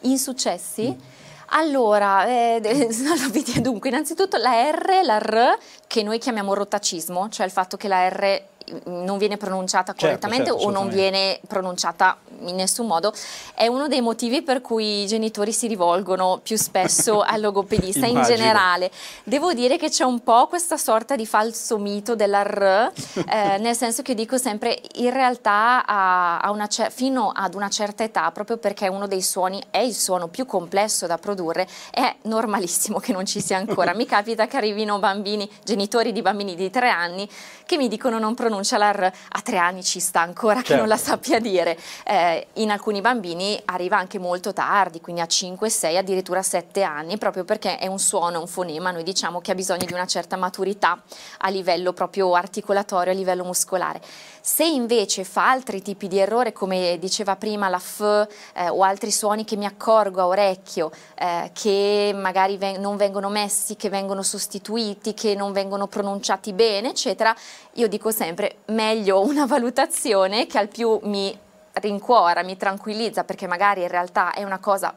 Insuccessi? 0.01 0.89
Mm. 0.89 1.13
Allora, 1.49 2.27
eh, 2.27 2.61
dunque, 3.61 3.89
innanzitutto 3.89 4.37
la 4.37 4.71
R, 4.71 5.01
la 5.05 5.19
R, 5.19 5.59
che 5.87 6.03
noi 6.03 6.19
chiamiamo 6.19 6.55
rotacismo, 6.55 7.29
cioè 7.29 7.47
il 7.47 7.53
fatto 7.53 7.77
che 7.77 7.89
la 7.89 8.09
R 8.09 8.43
non 8.85 9.19
viene 9.19 9.37
pronunciata 9.37 9.93
certo, 9.93 10.07
correttamente 10.07 10.51
certo, 10.51 10.65
o 10.67 10.71
non 10.71 10.89
viene 10.89 11.41
pronunciata 11.47 12.19
in 12.41 12.57
nessun 12.57 12.87
modo, 12.87 13.13
è 13.55 13.67
uno 13.67 13.89
dei 13.89 14.01
motivi 14.01 14.43
per 14.43 14.61
cui 14.61 15.03
i 15.03 15.07
genitori 15.07 15.53
si 15.53 15.67
rivolgono 15.67 16.41
più 16.43 16.57
spesso 16.57 17.21
al 17.23 17.41
logopedista 17.41 18.07
in 18.07 18.23
generale. 18.23 18.91
Devo 19.23 19.53
dire 19.53 19.77
che 19.77 19.91
c'è 19.91 20.05
un 20.05 20.23
po' 20.23 20.47
questa 20.47 20.77
sorta 20.77 21.17
di 21.17 21.27
falso 21.27 21.79
mito 21.79 22.15
della 22.15 22.43
R, 22.43 22.93
eh, 23.29 23.59
nel 23.61 23.77
senso 23.77 24.03
che 24.03 24.15
dico 24.15 24.39
sempre 24.39 24.81
in 24.95 25.11
realtà 25.11 25.85
a, 25.87 26.39
a 26.39 26.51
una, 26.51 26.69
fino 26.91 27.31
ad 27.35 27.55
una 27.55 27.69
certa 27.69 28.03
età, 28.03 28.31
proprio 28.31 28.57
perché 28.57 28.89
uno 28.89 29.07
dei 29.07 29.23
suoni 29.23 29.63
è 29.71 29.79
il 29.79 29.95
suono 29.95 30.29
più 30.29 30.47
complesso 30.47 31.07
da 31.07 31.19
produrre, 31.19 31.69
è 31.91 32.15
normalissimo 32.23 32.99
che 32.99 33.13
non 33.13 33.27
ci 33.27 33.41
sia 33.41 33.57
ancora. 33.57 33.95
Mi 33.95 34.07
capita 34.07 34.47
che 34.47 34.57
arrivino 34.57 34.99
bambini, 34.99 35.49
genitori 35.63 36.13
di 36.13 36.23
bambini 36.23 36.55
di 36.55 36.71
tre 36.71 36.89
anni, 36.89 37.29
che 37.67 37.77
mi 37.77 37.89
dicono 37.89 38.19
non 38.19 38.35
pronunciare 38.35 38.54
pronuncia 38.55 38.79
la 38.79 38.93
R 38.93 39.05
a 39.05 39.41
tre 39.43 39.59
anni 39.59 39.83
ci 39.83 39.99
sta 39.99 40.21
ancora 40.21 40.57
certo. 40.57 40.73
che 40.73 40.79
non 40.79 40.87
la 40.89 40.97
certo. 40.97 41.11
sappia 41.11 41.41
dire. 41.41 41.77
Eh, 42.05 42.47
in 42.55 42.71
alcuni 42.71 43.01
bambini 43.01 43.61
arriva 43.65 43.99
anche 43.99 44.19
molto 44.19 44.53
tardi, 44.53 45.01
quindi 45.01 45.21
a 45.21 45.27
5, 45.27 45.69
6, 45.69 45.97
addirittura 45.97 46.43
7 46.43 46.83
anni, 46.83 47.19
proprio 47.19 47.45
perché 47.45 47.79
è 47.79 47.89
un 47.89 47.99
suono, 47.99 48.41
un 48.41 48.47
fonema, 48.47 48.93
noi 48.93 49.03
diciamo 49.03 49.41
che 49.41 49.51
ha 49.51 49.55
bisogno 49.55 49.85
di 49.85 49.93
una 49.93 50.07
certa 50.07 50.37
maturità 50.37 51.03
a 51.39 51.49
livello 51.49 51.93
proprio 51.93 52.35
articolatorio, 52.35 53.13
a 53.13 53.17
livello 53.17 53.45
muscolare. 53.45 54.01
Se 54.47 54.63
invece 54.63 55.25
fa 55.25 55.49
altri 55.49 55.81
tipi 55.81 56.07
di 56.07 56.19
errore, 56.19 56.53
come 56.53 56.99
diceva 56.99 57.35
prima 57.35 57.71
la 57.71 57.79
F 57.79 58.29
eh, 58.53 58.69
o 58.69 58.83
altri 58.83 59.11
suoni 59.11 59.43
che 59.43 59.57
mi 59.57 59.65
accorgo 59.65 60.21
a 60.21 60.27
orecchio, 60.27 60.91
eh, 61.15 61.51
che 61.55 62.13
magari 62.15 62.59
ven 62.59 62.79
non 62.79 62.99
vengono 62.99 63.31
messi, 63.31 63.75
che 63.75 63.89
vengono 63.89 64.23
sostituiti, 64.23 65.15
che 65.15 65.35
non 65.35 65.53
vengono 65.53 65.87
pronunciati 65.87 66.53
bene, 66.53 66.91
eccetera, 66.91 67.35
io 67.73 67.89
dico 67.89 68.11
sempre 68.11 68.57
meglio 68.67 69.23
una 69.23 69.47
valutazione 69.49 70.47
che 70.47 70.59
al 70.59 70.69
più 70.69 71.01
mi 71.05 71.35
rincuora, 71.73 72.43
mi 72.43 72.59
tranquillizza 72.59 73.25
perché 73.25 73.47
magari 73.47 73.81
in 73.81 73.89
realtà 73.89 74.35
è 74.35 74.45
una 74.45 74.59
cosa 74.59 74.95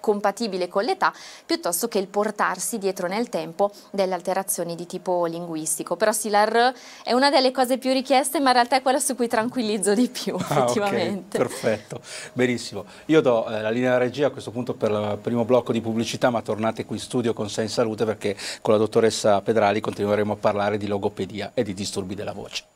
compatibile 0.00 0.68
con 0.68 0.84
l'età 0.84 1.12
piuttosto 1.44 1.88
che 1.88 1.98
il 1.98 2.06
portarsi 2.08 2.78
dietro 2.78 3.08
nel 3.08 3.28
tempo 3.28 3.70
delle 3.90 4.14
alterazioni 4.14 4.74
di 4.74 4.86
tipo 4.86 5.26
linguistico. 5.26 5.96
Però 5.96 6.12
sì, 6.12 6.30
la 6.30 6.44
R 6.44 6.72
è 7.02 7.12
una 7.12 7.30
delle 7.30 7.50
cose 7.50 7.78
più 7.78 7.92
richieste, 7.92 8.40
ma 8.40 8.48
in 8.48 8.54
realtà 8.54 8.76
è 8.76 8.82
quella 8.82 8.98
su 8.98 9.14
cui 9.14 9.28
tranquillizzo 9.28 9.94
di 9.94 10.08
più, 10.08 10.34
ah, 10.38 10.38
effettivamente. 10.38 11.38
Okay, 11.38 11.48
perfetto, 11.48 12.00
benissimo. 12.32 12.84
Io 13.06 13.20
do 13.20 13.48
eh, 13.48 13.60
la 13.60 13.70
linea 13.70 13.98
regia 13.98 14.28
a 14.28 14.30
questo 14.30 14.50
punto 14.50 14.74
per 14.74 14.90
il 14.90 15.18
primo 15.20 15.44
blocco 15.44 15.72
di 15.72 15.80
pubblicità, 15.80 16.30
ma 16.30 16.42
tornate 16.42 16.84
qui 16.84 16.96
in 16.96 17.02
studio 17.02 17.32
con 17.32 17.48
Sei 17.48 17.64
in 17.64 17.70
Salute 17.70 18.04
perché 18.04 18.36
con 18.60 18.74
la 18.74 18.78
dottoressa 18.78 19.40
Pedrali 19.40 19.80
continueremo 19.80 20.32
a 20.32 20.36
parlare 20.36 20.76
di 20.76 20.86
logopedia 20.86 21.52
e 21.54 21.62
di 21.62 21.74
disturbi 21.74 22.14
della 22.14 22.32
voce. 22.32 22.75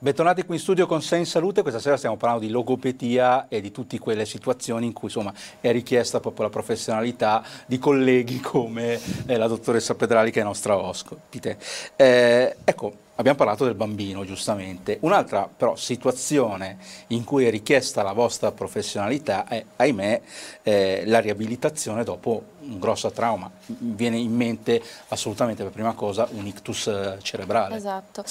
Bentornati 0.00 0.44
qui 0.44 0.54
in 0.54 0.60
studio 0.60 0.86
con 0.86 1.02
Sei 1.02 1.18
in 1.18 1.26
Salute, 1.26 1.62
questa 1.62 1.80
sera 1.80 1.96
stiamo 1.96 2.16
parlando 2.16 2.46
di 2.46 2.52
logopedia 2.52 3.48
e 3.48 3.60
di 3.60 3.72
tutte 3.72 3.98
quelle 3.98 4.26
situazioni 4.26 4.86
in 4.86 4.92
cui 4.92 5.08
insomma, 5.08 5.34
è 5.60 5.72
richiesta 5.72 6.20
proprio 6.20 6.44
la 6.44 6.50
professionalità 6.50 7.42
di 7.66 7.80
colleghi 7.80 8.38
come 8.38 9.00
eh, 9.26 9.36
la 9.36 9.48
dottoressa 9.48 9.96
Pedrali 9.96 10.30
che 10.30 10.40
è 10.40 10.44
nostra 10.44 10.76
ospite. 10.76 11.58
Eh, 11.96 12.58
ecco, 12.62 12.92
abbiamo 13.18 13.36
parlato 13.36 13.64
del 13.64 13.74
bambino 13.74 14.24
giustamente, 14.24 14.98
un'altra 15.00 15.48
però 15.54 15.76
situazione 15.76 16.78
in 17.08 17.24
cui 17.24 17.44
è 17.44 17.50
richiesta 17.50 18.02
la 18.02 18.12
vostra 18.12 18.52
professionalità 18.52 19.46
è, 19.46 19.64
ahimè, 19.76 20.20
eh, 20.62 21.02
la 21.06 21.18
riabilitazione 21.18 22.04
dopo 22.04 22.42
un 22.60 22.78
grosso 22.78 23.10
trauma. 23.10 23.50
Mi 23.66 23.94
viene 23.94 24.18
in 24.18 24.34
mente 24.34 24.80
assolutamente 25.08 25.62
per 25.62 25.72
prima 25.72 25.92
cosa 25.94 26.28
un 26.30 26.46
ictus 26.46 26.86
eh, 26.86 27.18
cerebrale. 27.22 27.76
Esatto. 27.76 28.24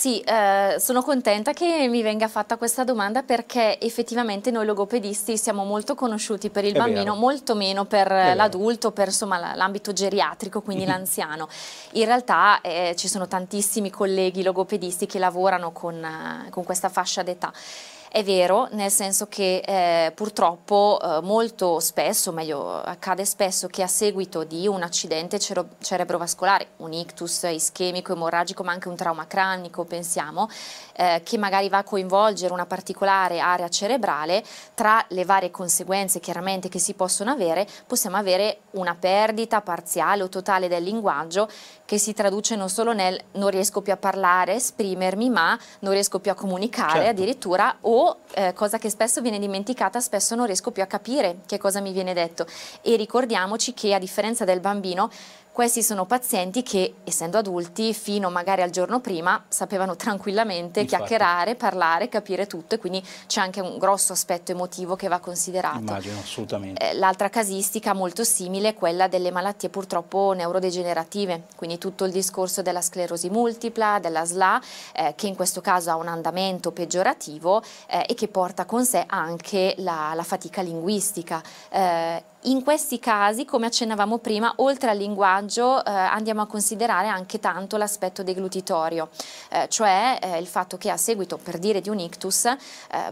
Sì, 0.00 0.18
eh, 0.20 0.76
sono 0.78 1.02
contenta 1.02 1.52
che 1.52 1.86
mi 1.86 2.00
venga 2.00 2.26
fatta 2.26 2.56
questa 2.56 2.84
domanda 2.84 3.22
perché 3.22 3.78
effettivamente 3.78 4.50
noi 4.50 4.64
logopedisti 4.64 5.36
siamo 5.36 5.64
molto 5.64 5.94
conosciuti 5.94 6.48
per 6.48 6.64
il 6.64 6.72
È 6.72 6.78
bambino, 6.78 7.02
vero. 7.02 7.14
molto 7.16 7.54
meno 7.54 7.84
per 7.84 8.10
l'adulto, 8.10 8.92
per 8.92 9.14
l'ambito 9.20 9.92
geriatrico, 9.92 10.62
quindi 10.62 10.86
l'anziano. 10.88 11.48
In 11.92 12.06
realtà 12.06 12.62
eh, 12.62 12.94
ci 12.96 13.08
sono 13.08 13.28
tantissimi 13.28 13.90
colleghi 13.90 14.19
logopedisti 14.42 15.06
che 15.06 15.18
lavorano 15.18 15.72
con, 15.72 15.94
eh, 16.02 16.50
con 16.50 16.64
questa 16.64 16.88
fascia 16.88 17.22
d'età. 17.22 17.52
È 18.12 18.24
vero, 18.24 18.66
nel 18.72 18.90
senso 18.90 19.28
che 19.28 19.62
eh, 19.64 20.10
purtroppo 20.10 20.98
eh, 21.00 21.20
molto 21.22 21.78
spesso, 21.78 22.32
meglio 22.32 22.82
accade 22.82 23.24
spesso 23.24 23.68
che 23.68 23.84
a 23.84 23.86
seguito 23.86 24.42
di 24.42 24.66
un 24.66 24.82
accidente 24.82 25.38
cere 25.38 25.64
cerebrovascolare, 25.78 26.70
un 26.78 26.92
ictus 26.92 27.44
ischemico, 27.44 28.12
emorragico, 28.12 28.64
ma 28.64 28.72
anche 28.72 28.88
un 28.88 28.96
trauma 28.96 29.28
cranico, 29.28 29.84
pensiamo, 29.84 30.48
eh, 30.96 31.20
che 31.24 31.38
magari 31.38 31.68
va 31.68 31.78
a 31.78 31.84
coinvolgere 31.84 32.52
una 32.52 32.66
particolare 32.66 33.38
area 33.38 33.68
cerebrale, 33.68 34.42
tra 34.74 35.04
le 35.10 35.24
varie 35.24 35.52
conseguenze 35.52 36.18
chiaramente 36.18 36.68
che 36.68 36.80
si 36.80 36.94
possono 36.94 37.30
avere, 37.30 37.64
possiamo 37.86 38.16
avere 38.16 38.62
una 38.72 38.96
perdita 38.98 39.60
parziale 39.60 40.24
o 40.24 40.28
totale 40.28 40.66
del 40.66 40.82
linguaggio 40.82 41.48
che 41.84 41.98
si 41.98 42.12
traduce 42.12 42.54
non 42.54 42.68
solo 42.68 42.92
nel 42.92 43.20
non 43.32 43.50
riesco 43.50 43.80
più 43.82 43.92
a 43.92 43.96
parlare, 43.96 44.54
esprimermi, 44.54 45.28
ma 45.28 45.58
non 45.80 45.92
riesco 45.92 46.20
più 46.20 46.30
a 46.30 46.34
comunicare 46.34 47.04
certo. 47.04 47.10
addirittura 47.10 47.76
o, 47.80 47.99
eh, 48.34 48.52
cosa 48.52 48.78
che 48.78 48.90
spesso 48.90 49.20
viene 49.20 49.38
dimenticata, 49.38 50.00
spesso 50.00 50.34
non 50.34 50.46
riesco 50.46 50.70
più 50.70 50.82
a 50.82 50.86
capire 50.86 51.38
che 51.46 51.58
cosa 51.58 51.80
mi 51.80 51.92
viene 51.92 52.14
detto. 52.14 52.46
E 52.82 52.96
ricordiamoci 52.96 53.74
che 53.74 53.94
a 53.94 53.98
differenza 53.98 54.44
del 54.44 54.60
bambino 54.60 55.10
questi 55.52 55.82
sono 55.82 56.06
pazienti 56.06 56.62
che, 56.62 56.94
essendo 57.04 57.38
adulti, 57.38 57.92
fino 57.92 58.30
magari 58.30 58.62
al 58.62 58.70
giorno 58.70 59.00
prima 59.00 59.44
sapevano 59.48 59.96
tranquillamente 59.96 60.80
Infatti. 60.80 60.96
chiacchierare, 60.96 61.54
parlare, 61.54 62.08
capire 62.08 62.46
tutto 62.46 62.76
e 62.76 62.78
quindi 62.78 63.04
c'è 63.26 63.40
anche 63.40 63.60
un 63.60 63.76
grosso 63.78 64.12
aspetto 64.12 64.52
emotivo 64.52 64.96
che 64.96 65.08
va 65.08 65.18
considerato. 65.18 65.78
Immagino, 65.78 66.18
assolutamente. 66.18 66.90
Eh, 66.90 66.94
L'altra 66.94 67.28
casistica 67.28 67.92
molto 67.92 68.24
simile 68.24 68.68
è 68.70 68.74
quella 68.74 69.08
delle 69.08 69.30
malattie 69.30 69.68
purtroppo 69.68 70.32
neurodegenerative, 70.34 71.42
quindi 71.56 71.78
tutto 71.78 72.04
il 72.04 72.12
discorso 72.12 72.62
della 72.62 72.80
sclerosi 72.80 73.28
multipla, 73.28 73.98
della 73.98 74.24
SLA, 74.24 74.60
eh, 74.94 75.14
che 75.16 75.26
in 75.26 75.34
questo 75.34 75.60
caso 75.60 75.90
ha 75.90 75.96
un 75.96 76.08
andamento 76.08 76.70
peggiorativo 76.70 77.62
eh, 77.88 78.06
e 78.08 78.14
che 78.14 78.28
porta 78.28 78.64
con 78.64 78.84
sé 78.84 79.04
anche 79.06 79.74
la, 79.78 80.12
la 80.14 80.22
fatica 80.22 80.62
linguistica. 80.62 81.42
Eh, 81.70 82.22
in 82.44 82.62
questi 82.62 82.98
casi, 82.98 83.44
come 83.44 83.66
accennavamo 83.66 84.18
prima, 84.18 84.52
oltre 84.56 84.90
al 84.90 84.96
linguaggio 84.96 85.84
eh, 85.84 85.90
andiamo 85.90 86.40
a 86.40 86.46
considerare 86.46 87.08
anche 87.08 87.38
tanto 87.38 87.76
l'aspetto 87.76 88.22
deglutitorio, 88.22 89.10
eh, 89.50 89.66
cioè 89.68 90.18
eh, 90.22 90.38
il 90.38 90.46
fatto 90.46 90.78
che 90.78 90.88
a 90.88 90.96
seguito, 90.96 91.36
per 91.36 91.58
dire, 91.58 91.82
di 91.82 91.90
un 91.90 91.98
ictus, 91.98 92.46
eh, 92.46 92.56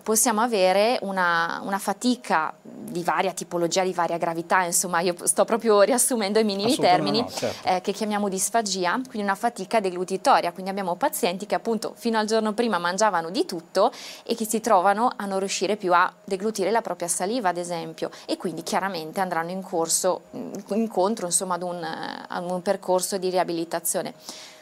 possiamo 0.03 0.41
avere 0.41 0.99
una, 1.03 1.61
una, 1.63 1.79
fatica 1.79 2.55
di 2.63 3.03
varia 3.03 3.33
tipologia, 3.33 3.83
di 3.83 3.93
varia 3.93 4.17
gravità, 4.17 4.63
insomma 4.63 5.01
io 5.01 5.15
sto 5.25 5.45
proprio 5.45 5.83
riassumendo 5.83 6.39
i 6.39 6.45
minimi 6.45 6.75
termini, 6.77 7.21
no, 7.21 7.29
certo. 7.29 7.69
Eh, 7.69 7.81
che 7.83 7.93
chiamiamo 7.93 8.29
disfagia, 8.29 8.93
quindi 8.93 9.23
una 9.23 9.35
fatica 9.35 9.81
deglutitoria, 9.81 10.53
quindi 10.53 10.71
abbiamo 10.71 10.95
pazienti 10.95 11.45
che 11.45 11.55
appunto 11.55 11.93
fino 11.95 12.19
al 12.19 12.27
giorno 12.27 12.53
prima 12.53 12.79
mangiavano 12.79 13.29
di 13.31 13.45
tutto 13.45 13.93
e 14.25 14.35
che 14.35 14.47
si 14.47 14.61
trovano 14.61 15.13
a 15.15 15.27
non 15.27 15.39
riuscire 15.39 15.77
più 15.77 15.93
a 15.93 16.11
deglutire 16.25 16.71
la 16.71 16.81
propria 16.81 17.09
saliva, 17.09 17.51
ad 17.51 17.59
esempio, 17.59 18.11
e 18.25 18.37
quindi 18.37 18.63
chiaramente 18.63 19.18
sicuramente 19.19 19.21
andranno 19.21 19.51
in 19.51 19.63
corso, 19.63 20.23
incontro 20.69 21.27
insomma, 21.27 21.55
ad, 21.55 21.63
un, 21.63 21.83
ad 21.83 22.51
un 22.51 22.63
percorso 22.63 23.19
di 23.19 23.31
riabilitazione. 23.31 24.15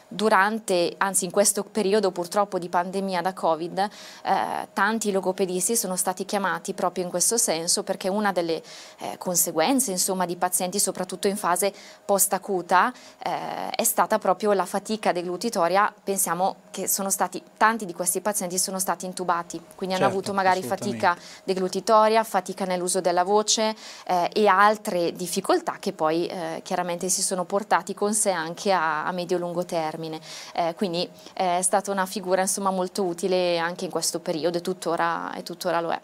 Durante, 0.09 0.93
anzi 0.99 1.25
in 1.25 1.31
questo 1.31 1.65
periodo 1.65 2.11
purtroppo 2.11 2.57
di 2.57 2.69
pandemia 2.69 3.21
da 3.21 3.33
Covid, 3.33 3.77
eh, 3.77 4.67
tanti 4.71 5.11
logopedisti 5.11 5.75
sono 5.75 5.97
stati 5.97 6.23
chiamati 6.23 6.73
proprio 6.73 7.03
in 7.03 7.09
questo 7.09 7.35
senso 7.35 7.83
perché 7.83 8.07
una 8.07 8.31
delle 8.31 8.63
eh, 8.99 9.17
conseguenze 9.17 9.91
insomma, 9.91 10.25
di 10.25 10.37
pazienti 10.37 10.79
soprattutto 10.79 11.27
in 11.27 11.35
fase 11.35 11.73
post-acuta 12.05 12.93
eh, 13.21 13.69
è 13.69 13.83
stata 13.83 14.17
proprio 14.17 14.53
la 14.53 14.65
fatica 14.65 15.11
deglutitoria, 15.11 15.93
pensiamo 16.01 16.55
che 16.77 16.87
sono 16.87 17.09
stati, 17.09 17.41
tanti 17.57 17.85
di 17.85 17.93
questi 17.93 18.21
pazienti 18.21 18.59
sono 18.59 18.77
stati 18.77 19.07
intubati, 19.07 19.59
quindi 19.73 19.95
certo, 19.95 20.09
hanno 20.09 20.15
avuto 20.15 20.31
magari 20.31 20.61
fatica 20.61 21.17
deglutitoria, 21.43 22.23
fatica 22.23 22.65
nell'uso 22.65 23.01
della 23.01 23.23
voce 23.23 23.75
eh, 24.05 24.29
e 24.31 24.45
altre 24.45 25.11
difficoltà 25.13 25.77
che 25.79 25.91
poi 25.91 26.27
eh, 26.27 26.61
chiaramente 26.63 27.09
si 27.09 27.23
sono 27.23 27.45
portati 27.45 27.95
con 27.95 28.13
sé 28.13 28.29
anche 28.29 28.71
a, 28.71 29.05
a 29.07 29.11
medio-lungo 29.11 29.65
termine. 29.65 30.19
Eh, 30.53 30.75
quindi 30.75 31.09
eh, 31.33 31.57
è 31.57 31.61
stata 31.63 31.89
una 31.89 32.05
figura 32.05 32.41
insomma, 32.41 32.69
molto 32.69 33.03
utile 33.03 33.57
anche 33.57 33.85
in 33.85 33.91
questo 33.91 34.19
periodo 34.19 34.59
e 34.59 34.61
tuttora, 34.61 35.33
e 35.33 35.41
tuttora 35.41 35.81
lo 35.81 35.91
è. 35.91 35.99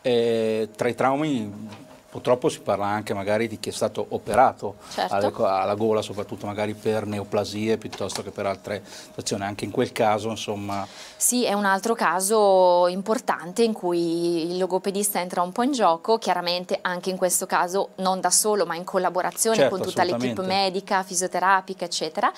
Eh, 0.00 0.70
tra 0.74 0.88
i 0.88 0.94
traumi 0.94 1.92
Purtroppo 2.14 2.48
si 2.48 2.60
parla 2.60 2.86
anche 2.86 3.12
magari 3.12 3.48
di 3.48 3.58
chi 3.58 3.70
è 3.70 3.72
stato 3.72 4.06
operato 4.10 4.76
certo. 4.92 5.44
alla 5.44 5.74
gola, 5.74 6.00
soprattutto 6.00 6.46
magari 6.46 6.74
per 6.74 7.06
neoplasie 7.06 7.76
piuttosto 7.76 8.22
che 8.22 8.30
per 8.30 8.46
altre 8.46 8.84
situazioni. 8.84 9.42
Anche 9.42 9.64
in 9.64 9.72
quel 9.72 9.90
caso, 9.90 10.28
insomma... 10.28 10.86
Sì, 11.16 11.44
è 11.44 11.54
un 11.54 11.64
altro 11.64 11.96
caso 11.96 12.86
importante 12.86 13.64
in 13.64 13.72
cui 13.72 14.48
il 14.48 14.58
logopedista 14.58 15.18
entra 15.18 15.42
un 15.42 15.50
po' 15.50 15.64
in 15.64 15.72
gioco, 15.72 16.18
chiaramente 16.18 16.78
anche 16.82 17.10
in 17.10 17.16
questo 17.16 17.46
caso 17.46 17.88
non 17.96 18.20
da 18.20 18.30
solo, 18.30 18.64
ma 18.64 18.76
in 18.76 18.84
collaborazione 18.84 19.56
certo, 19.56 19.74
con 19.74 19.84
tutta 19.84 20.04
l'equipe 20.04 20.42
medica, 20.42 21.02
fisioterapica, 21.02 21.84
eccetera, 21.84 22.32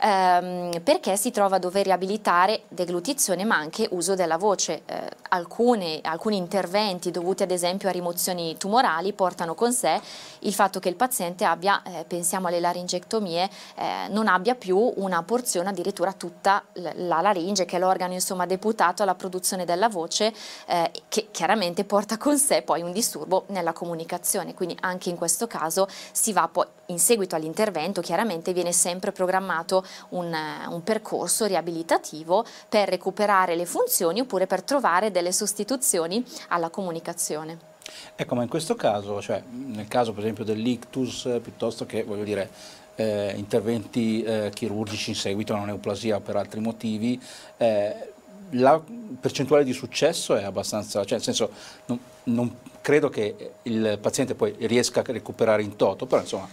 ehm, 0.00 0.80
perché 0.82 1.16
si 1.16 1.30
trova 1.30 1.56
a 1.56 1.58
dover 1.58 1.84
riabilitare 1.84 2.62
deglutizione 2.68 3.44
ma 3.44 3.56
anche 3.56 3.86
uso 3.90 4.14
della 4.14 4.36
voce. 4.36 4.82
Eh, 4.86 5.08
alcune, 5.30 6.00
alcuni 6.02 6.36
interventi 6.36 7.10
dovuti 7.10 7.42
ad 7.42 7.50
esempio 7.50 7.88
a 7.88 7.92
rimozioni 7.92 8.56
tumorali 8.56 9.12
portano 9.12 9.54
con 9.54 9.72
sé 9.72 10.00
il 10.40 10.54
fatto 10.54 10.80
che 10.80 10.88
il 10.88 10.96
paziente 10.96 11.44
abbia, 11.44 11.82
eh, 11.82 12.04
pensiamo 12.04 12.48
alle 12.48 12.60
laringectomie, 12.60 13.50
eh, 13.76 14.08
non 14.10 14.28
abbia 14.28 14.54
più 14.54 14.92
una 14.96 15.22
porzione, 15.22 15.68
addirittura 15.68 16.12
tutta 16.12 16.62
la 16.74 17.20
laringe, 17.20 17.64
che 17.64 17.76
è 17.76 17.78
l'organo 17.78 18.12
insomma 18.12 18.46
deputato 18.46 19.02
alla 19.02 19.14
produzione 19.14 19.64
della 19.64 19.88
voce, 19.88 20.32
eh, 20.66 20.90
che 21.08 21.28
chiaramente 21.30 21.84
porta 21.84 22.16
con 22.16 22.38
sé 22.38 22.62
poi 22.62 22.82
un 22.82 22.92
disturbo 22.92 23.44
nella 23.48 23.72
comunicazione. 23.72 24.54
Quindi 24.54 24.76
anche 24.80 25.10
in 25.10 25.16
questo 25.16 25.46
caso 25.46 25.88
si 26.12 26.32
va 26.32 26.48
poi, 26.48 26.66
in 26.86 26.98
seguito 26.98 27.36
all'intervento, 27.36 28.00
chiaramente 28.00 28.52
viene 28.52 28.72
sempre 28.72 29.12
programmato 29.12 29.84
un, 30.10 30.34
un 30.68 30.82
percorso 30.82 31.46
riabilitativo 31.46 32.44
per 32.68 32.88
recuperare 32.88 33.56
le 33.56 33.66
funzioni 33.66 34.20
oppure 34.20 34.46
per 34.46 34.62
trovare 34.62 35.10
delle 35.10 35.32
sostituzioni 35.32 36.24
alla 36.48 36.70
comunicazione. 36.70 37.69
Ecco, 38.16 38.34
ma 38.34 38.42
in 38.42 38.48
questo 38.48 38.74
caso, 38.74 39.20
cioè 39.20 39.42
nel 39.50 39.88
caso 39.88 40.12
per 40.12 40.22
esempio 40.22 40.44
dell'ictus, 40.44 41.28
piuttosto 41.42 41.86
che, 41.86 42.02
voglio 42.02 42.24
dire, 42.24 42.50
eh, 42.96 43.32
interventi 43.36 44.22
eh, 44.22 44.50
chirurgici 44.52 45.10
in 45.10 45.16
seguito 45.16 45.52
a 45.52 45.56
una 45.56 45.66
neoplasia 45.66 46.20
per 46.20 46.36
altri 46.36 46.60
motivi, 46.60 47.20
eh, 47.56 48.12
la 48.54 48.82
percentuale 49.20 49.64
di 49.64 49.72
successo 49.72 50.34
è 50.34 50.42
abbastanza, 50.42 51.00
cioè 51.04 51.12
nel 51.12 51.22
senso 51.22 51.50
non, 51.86 51.98
non 52.24 52.56
credo 52.80 53.08
che 53.08 53.52
il 53.62 53.98
paziente 54.00 54.34
poi 54.34 54.54
riesca 54.60 55.00
a 55.00 55.04
recuperare 55.06 55.62
in 55.62 55.76
toto, 55.76 56.06
però 56.06 56.20
insomma 56.20 56.48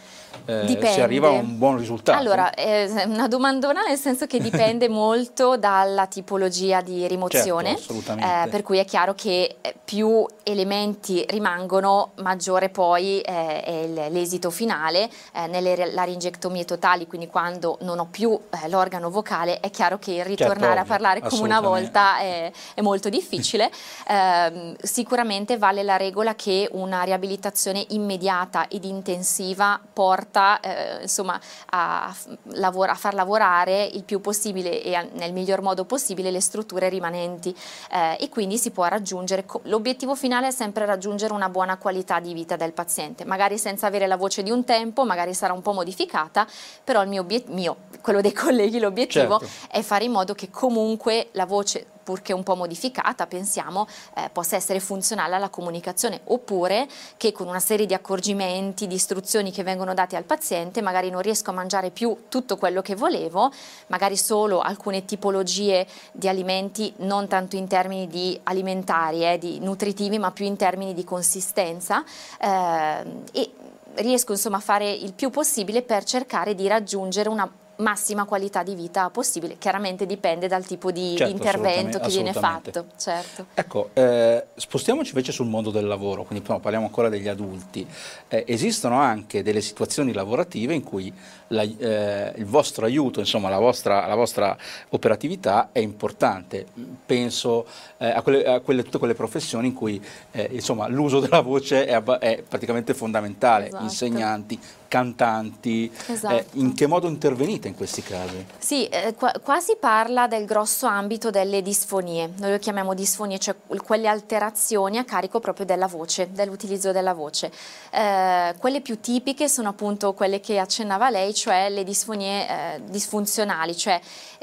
eh, 0.46 0.80
si 0.92 1.02
arriva 1.02 1.28
a 1.28 1.32
un 1.32 1.58
buon 1.58 1.78
risultato? 1.78 2.18
Allora, 2.18 2.52
è 2.52 2.90
una 3.06 3.28
domandona 3.28 3.82
nel 3.82 3.98
senso 3.98 4.26
che 4.28 4.40
dipende 4.40 4.88
molto 4.90 5.58
dalla 5.58 6.08
tipologia 6.08 6.82
di 6.82 7.08
rimozione, 7.08 7.78
certo, 7.78 8.14
eh, 8.14 8.48
per 8.50 8.64
cui 8.64 8.78
è 8.78 8.86
chiaro 8.86 9.14
che 9.14 9.58
eh, 9.62 9.76
più 9.84 10.26
elementi 10.44 11.26
rimangono, 11.28 12.12
maggiore 12.16 12.70
poi 12.70 13.20
eh, 13.22 13.62
è 13.62 14.10
l'esito 14.10 14.50
finale. 14.50 15.10
Eh, 15.34 15.48
nelle 15.48 15.92
laringectomie 15.92 16.66
totali, 16.66 17.08
quindi 17.08 17.28
quando 17.28 17.78
non 17.82 18.00
ho 18.00 18.08
più 18.10 18.32
eh, 18.32 18.70
l'organo 18.70 19.10
vocale, 19.10 19.60
è 19.60 19.70
chiaro 19.70 20.00
che 20.00 20.24
ritornare 20.24 20.76
certo, 20.76 20.80
a 20.80 20.86
parlare 20.86 21.22
come 21.22 21.42
una 21.42 21.60
volta 21.60 22.20
è, 22.20 22.52
è 22.74 22.82
molto 22.82 23.10
difficile. 23.10 23.70
Ehm, 24.10 24.76
sicuramente 24.82 25.58
vale 25.58 25.84
la 25.84 25.98
regola 25.98 26.34
che 26.36 26.70
una 26.72 27.04
riabilitazione 27.04 27.84
immediata 27.90 28.68
ed 28.68 28.86
intensiva 28.86 29.80
porta 29.92 30.27
porta 30.28 30.60
eh, 30.60 31.02
insomma, 31.02 31.40
a, 31.72 32.08
a, 32.08 32.96
far 32.96 33.14
lavorare 33.14 33.86
il 33.86 34.04
più 34.04 34.20
possibile 34.20 34.84
e 34.84 34.94
a, 34.94 35.06
nel 35.14 35.34
miglior 35.34 35.62
modo 35.62 35.86
possibile 35.86 36.30
le 36.30 36.42
strutture 36.42 36.90
rimanenti 36.90 37.56
eh, 37.92 38.18
e 38.20 38.30
quindi 38.30 38.58
si 38.58 38.72
può 38.72 38.86
raggiungere, 38.86 39.46
l'obiettivo 39.64 40.16
finale 40.16 40.48
è 40.48 40.52
sempre 40.52 40.86
raggiungere 40.86 41.34
una 41.34 41.50
buona 41.50 41.78
qualità 41.78 42.20
di 42.20 42.34
vita 42.34 42.56
del 42.56 42.74
paziente, 42.74 43.26
magari 43.26 43.58
senza 43.58 43.88
avere 43.88 44.08
la 44.08 44.18
voce 44.18 44.44
di 44.44 44.52
un 44.52 44.64
tempo, 44.64 45.06
magari 45.06 45.34
sarà 45.34 45.54
un 45.54 45.62
po' 45.62 45.74
modificata, 45.74 46.46
però 46.84 47.02
il 47.02 47.10
mio 47.10 47.22
obiettivo, 47.22 47.78
quello 48.02 48.22
dei 48.22 48.34
colleghi, 48.34 48.80
l'obiettivo 48.80 49.40
certo. 49.40 49.68
è 49.72 49.82
fare 49.82 50.04
in 50.04 50.12
modo 50.12 50.34
che 50.34 50.50
comunque 50.50 51.30
la 51.32 51.46
voce 51.46 51.96
purché 52.08 52.32
un 52.32 52.42
po' 52.42 52.56
modificata, 52.56 53.28
pensiamo, 53.28 53.86
eh, 54.16 54.30
possa 54.32 54.56
essere 54.56 54.80
funzionale 54.80 55.36
alla 55.36 55.50
comunicazione, 55.50 56.22
oppure 56.24 56.88
che 57.18 57.34
con 57.34 57.50
una 57.50 57.60
serie 57.60 57.86
di 57.86 57.94
accorgimenti, 57.94 58.88
di 58.88 58.96
istruzioni 58.96 59.52
che 59.52 59.62
vengono 59.62 59.94
date 59.94 60.16
al 60.16 60.24
paziente, 60.24 60.82
magari 60.82 61.10
non 61.10 61.22
riesco 61.22 61.50
a 61.50 61.54
mangiare 61.54 61.92
più 61.92 62.16
tutto 62.30 62.56
quello 62.56 62.82
che 62.82 62.96
volevo, 62.96 63.52
magari 63.88 64.16
solo 64.16 64.62
alcune 64.62 65.04
tipologie 65.04 65.86
di 66.14 66.30
alimenti, 66.30 66.94
non 67.00 67.28
tanto 67.28 67.58
in 67.58 67.68
termini 67.68 68.08
di 68.08 68.40
alimentari, 68.44 69.26
eh, 69.26 69.38
di 69.38 69.60
nutritivi, 69.60 70.18
ma 70.18 70.32
più 70.32 70.46
in 70.46 70.56
termini 70.56 70.94
di 70.94 71.04
consistenza. 71.04 72.06
Eh, 72.40 73.04
e 73.34 73.52
riesco 73.96 74.32
insomma 74.32 74.58
a 74.58 74.62
fare 74.62 74.90
il 74.90 75.12
più 75.12 75.30
possibile 75.30 75.82
per 75.82 76.06
cercare 76.06 76.56
di 76.56 76.70
raggiungere 76.70 77.28
una 77.28 77.52
massima 77.78 78.26
qualità 78.26 78.64
di 78.64 78.76
vita 78.76 79.10
possibile. 79.10 79.58
Chiaramente 79.58 80.06
dipende 80.06 80.48
dal 80.48 80.66
tipo 80.66 80.92
di, 80.92 81.16
certo, 81.18 81.32
intervento 81.32 82.00
che 82.00 82.10
viene 82.10 82.34
fatto. 82.34 82.88
Certo. 82.98 83.48
Ecco, 83.54 83.90
eh, 83.94 84.46
spostiamoci 84.56 85.10
invece 85.10 85.32
sul 85.32 85.48
mondo 85.48 85.72
del 85.72 85.86
lavoro, 85.86 86.24
quindi 86.24 86.46
no, 86.48 86.60
parliamo 86.60 86.86
ancora 86.86 87.10
degli 87.10 87.28
adulti. 87.28 87.86
Eh, 88.28 88.44
esistono 88.48 89.00
anche 89.00 89.44
delle 89.44 89.62
situazioni 89.62 90.14
lavorative 90.14 90.74
in 90.74 90.84
cui 90.84 91.14
la, 91.50 91.64
eh, 91.64 92.34
il 92.36 92.46
vostro 92.46 92.86
aiuto, 92.86 93.20
insomma 93.20 93.50
la 93.50 93.60
vostra, 93.60 94.06
la 94.06 94.16
vostra, 94.16 94.58
operatività 94.90 95.70
è 95.72 95.80
importante. 95.80 96.66
Penso 97.06 97.66
eh, 97.98 98.10
a, 98.10 98.22
quelle, 98.22 98.46
a 98.46 98.60
quelle, 98.60 98.84
tutte 98.84 98.98
quelle 98.98 99.14
professioni 99.14 99.68
in 99.68 99.74
cui 99.74 100.04
eh, 100.32 100.62
l'uso 100.88 101.20
della 101.20 101.42
voce 101.42 101.86
è, 101.86 102.02
è, 102.02 102.44
praticamente 102.48 102.94
fondamentale, 102.94 103.68
esatto. 103.68 103.84
insegnanti, 103.84 104.60
cantanti, 104.88 105.92
eh, 106.08 106.14
esatto. 106.14 106.46
in 106.54 106.74
che 106.74 106.88
modo 106.88 107.08
intervenite 107.08 107.68
in 107.68 107.76
questi 107.76 108.02
casi? 108.02 108.46
Sì, 108.58 108.88
eh, 108.88 109.14
qua, 109.16 109.32
qua, 109.44 109.60
si 109.60 109.76
parla 109.80 110.28
del 110.28 110.46
grosso 110.46 110.86
ambito 110.88 111.30
delle 111.30 111.62
disfonie, 111.62 112.32
noi 112.38 112.52
lo 112.52 112.58
chiamiamo 112.58 112.94
disfonie, 112.94 113.38
cioè 113.38 113.56
quelle 113.84 114.08
alterazioni 114.08 114.98
a 114.98 115.04
carico 115.04 115.40
proprio 115.40 115.66
della 115.66 115.88
voce, 115.88 116.30
dell'utilizzo 116.32 116.92
della 116.92 117.14
voce. 117.14 117.52
Eh, 117.92 118.56
quelle 118.58 118.82
più 118.82 119.00
tipiche 119.00 119.48
sono 119.50 119.70
appunto 119.70 120.14
quelle 120.14 120.40
che 120.40 120.60
accennava 120.60 121.10
lei, 121.10 121.34
cioè 121.38 121.70
le 121.70 121.84
disfonie 121.84 122.48
eh, 122.50 122.82
disfunzionali, 122.86 123.78
cioè 123.78 124.02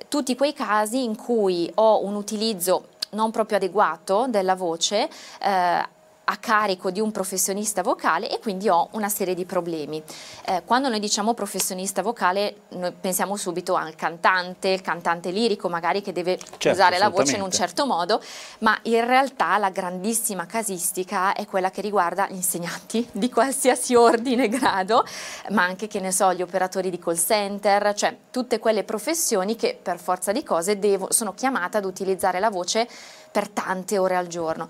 tutti 0.08 0.36
quei 0.36 0.52
casi 0.52 1.02
in 1.02 1.16
cui 1.16 1.70
ho 1.74 2.04
un 2.04 2.14
utilizzo 2.14 2.86
non 3.10 3.30
proprio 3.30 3.56
adeguato 3.56 4.26
della 4.28 4.54
voce 4.54 5.08
eh, 5.40 5.88
a 6.24 6.36
carico 6.36 6.90
di 6.90 7.00
un 7.00 7.10
professionista 7.10 7.82
vocale 7.82 8.30
e 8.30 8.38
quindi 8.38 8.68
ho 8.68 8.88
una 8.92 9.08
serie 9.08 9.34
di 9.34 9.44
problemi. 9.44 10.02
Eh, 10.46 10.62
quando 10.64 10.88
noi 10.88 11.00
diciamo 11.00 11.34
professionista 11.34 12.02
vocale 12.02 12.62
noi 12.70 12.92
pensiamo 12.92 13.36
subito 13.36 13.74
al 13.74 13.94
cantante, 13.94 14.68
il 14.68 14.80
cantante 14.80 15.30
lirico 15.30 15.68
magari 15.68 16.00
che 16.00 16.12
deve 16.12 16.38
certo, 16.38 16.70
usare 16.70 16.98
la 16.98 17.08
voce 17.08 17.36
in 17.36 17.42
un 17.42 17.50
certo 17.50 17.86
modo, 17.86 18.20
ma 18.60 18.78
in 18.82 19.04
realtà 19.04 19.58
la 19.58 19.70
grandissima 19.70 20.46
casistica 20.46 21.34
è 21.34 21.46
quella 21.46 21.70
che 21.70 21.80
riguarda 21.80 22.26
gli 22.28 22.36
insegnanti 22.36 23.06
di 23.12 23.30
qualsiasi 23.30 23.94
ordine 23.94 24.44
e 24.44 24.48
grado, 24.48 25.04
ma 25.50 25.64
anche 25.64 25.86
che 25.86 26.00
ne 26.00 26.12
so, 26.12 26.32
gli 26.32 26.42
operatori 26.42 26.90
di 26.90 26.98
call 26.98 27.16
center, 27.16 27.94
cioè 27.94 28.16
tutte 28.30 28.58
quelle 28.58 28.84
professioni 28.84 29.56
che 29.56 29.78
per 29.80 29.98
forza 29.98 30.32
di 30.32 30.42
cose 30.42 30.78
devo, 30.78 31.12
sono 31.12 31.34
chiamate 31.34 31.76
ad 31.76 31.84
utilizzare 31.84 32.40
la 32.40 32.50
voce 32.50 32.88
per 33.30 33.48
tante 33.48 33.98
ore 33.98 34.16
al 34.16 34.28
giorno. 34.28 34.68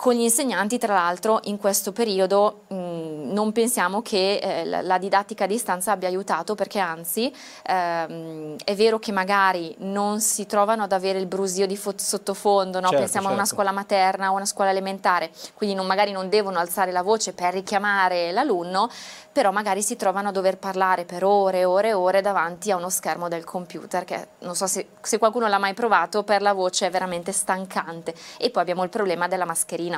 Con 0.00 0.14
gli 0.14 0.22
insegnanti, 0.22 0.78
tra 0.78 0.94
l'altro, 0.94 1.40
in 1.42 1.58
questo 1.58 1.92
periodo 1.92 2.62
mh, 2.68 2.74
mm, 2.74 3.32
non 3.32 3.52
pensiamo 3.52 4.00
che 4.00 4.36
eh, 4.36 4.64
la, 4.64 4.96
didattica 4.96 5.44
a 5.44 5.46
distanza 5.46 5.92
abbia 5.92 6.08
aiutato, 6.08 6.54
perché 6.54 6.78
anzi 6.78 7.30
ehm, 7.66 8.56
è 8.64 8.74
vero 8.74 8.98
che 8.98 9.12
magari 9.12 9.74
non 9.80 10.22
si 10.22 10.46
trovano 10.46 10.84
ad 10.84 10.92
avere 10.92 11.18
il 11.18 11.26
brusio 11.26 11.66
di 11.66 11.78
sottofondo, 11.96 12.80
no? 12.80 12.86
certo, 12.86 12.96
pensiamo 12.96 13.26
certo. 13.26 13.28
a 13.28 13.32
una 13.32 13.44
certo. 13.44 13.54
scuola 13.54 13.72
materna 13.72 14.30
o 14.32 14.36
una 14.36 14.46
scuola 14.46 14.70
elementare, 14.70 15.30
quindi 15.52 15.76
non, 15.76 15.84
magari 15.84 16.12
non 16.12 16.30
devono 16.30 16.58
alzare 16.58 16.92
la 16.92 17.02
voce 17.02 17.34
per 17.34 17.52
richiamare 17.52 18.32
l'alunno, 18.32 18.88
però 19.32 19.52
magari 19.52 19.82
si 19.82 19.96
trovano 19.96 20.30
a 20.30 20.32
dover 20.32 20.56
parlare 20.56 21.04
per 21.04 21.24
ore 21.24 21.58
e 21.58 21.64
ore 21.66 21.88
e 21.88 21.92
ore 21.92 22.22
davanti 22.22 22.70
a 22.70 22.76
uno 22.76 22.88
schermo 22.88 23.28
del 23.28 23.44
computer, 23.44 24.04
che 24.04 24.28
non 24.38 24.56
so 24.56 24.66
se, 24.66 24.88
se 25.02 25.18
qualcuno 25.18 25.46
l'ha 25.46 25.58
mai 25.58 25.74
provato, 25.74 26.22
per 26.24 26.40
la 26.40 26.54
voce 26.54 26.86
è 26.86 26.90
veramente 26.90 27.32
stancante. 27.32 28.14
E 28.38 28.48
poi 28.48 28.62
abbiamo 28.62 28.82
il 28.82 28.88
problema 28.88 29.28
della 29.28 29.44
mascherina 29.44 29.89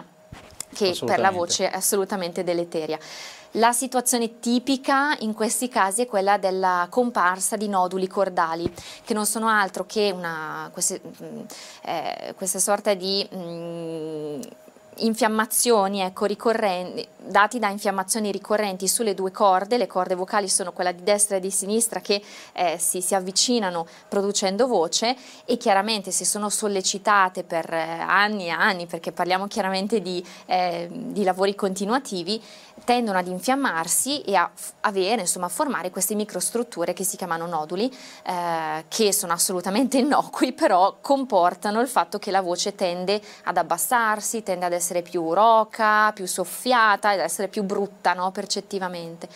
che 0.72 0.96
per 1.05 1.18
la 1.20 1.31
voce 1.31 1.70
è 1.70 1.76
assolutamente 1.76 2.44
deleteria. 2.44 2.98
La 3.57 3.72
situazione 3.72 4.38
tipica 4.38 5.14
in 5.18 5.35
questi 5.35 5.68
casi 5.68 6.02
è 6.02 6.07
quella 6.07 6.38
della 6.38 6.87
comparsa 6.88 7.57
di 7.57 7.68
noduli 7.68 8.07
cordali, 8.07 8.72
che 9.05 9.12
non 9.12 9.26
sono 9.26 9.46
altro 9.46 9.85
che 9.85 10.11
una, 10.11 10.70
queste, 10.72 11.02
mm, 11.05 11.40
eh, 11.85 12.35
questa 12.35 12.59
sorta 12.59 12.94
di 12.94 13.28
mh, 13.31 13.37
mm, 13.37 14.40
infiammazioni 14.96 16.00
ecco, 16.00 16.26
ricorrenti, 16.26 17.07
dati 17.16 17.59
da 17.59 17.68
infiammazioni 17.68 18.31
ricorrenti 18.31 18.87
sulle 18.88 19.14
due 19.14 19.31
corde, 19.31 19.78
le 19.78 19.87
corde 19.87 20.14
vocali 20.14 20.48
sono 20.48 20.72
quella 20.72 20.92
di 20.92 21.02
destra 21.02 21.37
e 21.37 21.40
di 21.40 21.50
sinistra 21.50 22.00
che 22.00 22.22
eh, 22.52 22.76
si, 22.78 23.00
si, 23.00 23.14
avvicinano 23.14 23.87
producendo 24.09 24.66
voce 24.66 25.16
e 25.44 25.57
chiaramente 25.57 26.11
se 26.11 26.24
sono 26.24 26.48
sollecitate 26.50 27.42
per 27.44 27.72
eh, 27.72 27.81
anni 27.81 28.46
e 28.46 28.50
anni, 28.50 28.87
perché 28.87 29.12
parliamo 29.12 29.46
chiaramente 29.46 30.00
di, 30.00 30.24
eh, 30.46 30.88
di 30.90 31.24
lavori 31.24 31.55
continuativi, 31.55 32.42
tendono 32.85 33.18
ad 33.18 33.27
infiammarsi 33.27 34.23
e 34.23 34.35
a 34.35 34.51
avere, 34.81 35.23
insomma, 35.23 35.47
a 35.47 35.51
formare 35.51 35.90
queste 35.90 36.14
microstrutture 36.14 36.92
che 36.92 37.05
si 37.05 37.16
chiamano 37.16 37.47
noduli, 37.47 37.92
eh, 38.25 38.85
che 38.88 39.12
sono 39.12 39.33
assolutamente 39.33 39.99
innocui, 39.99 40.53
però 40.53 40.99
comportano 41.01 41.81
il 41.81 41.88
fatto 41.88 42.18
che 42.18 42.31
la 42.31 42.40
voce 42.40 42.75
tende 42.75 43.21
ad 43.45 43.57
abbassarsi, 43.57 44.42
tende 44.42 44.66
ad 44.66 44.73
essere 44.73 45.03
più 45.03 45.33
roca, 45.33 46.12
più 46.12 46.27
soffiata, 46.27 47.11
ad 47.11 47.21
essere 47.21 47.49
più 47.49 47.62
brutta 47.62 48.12
no, 48.14 48.31
percettivamente. 48.31 49.29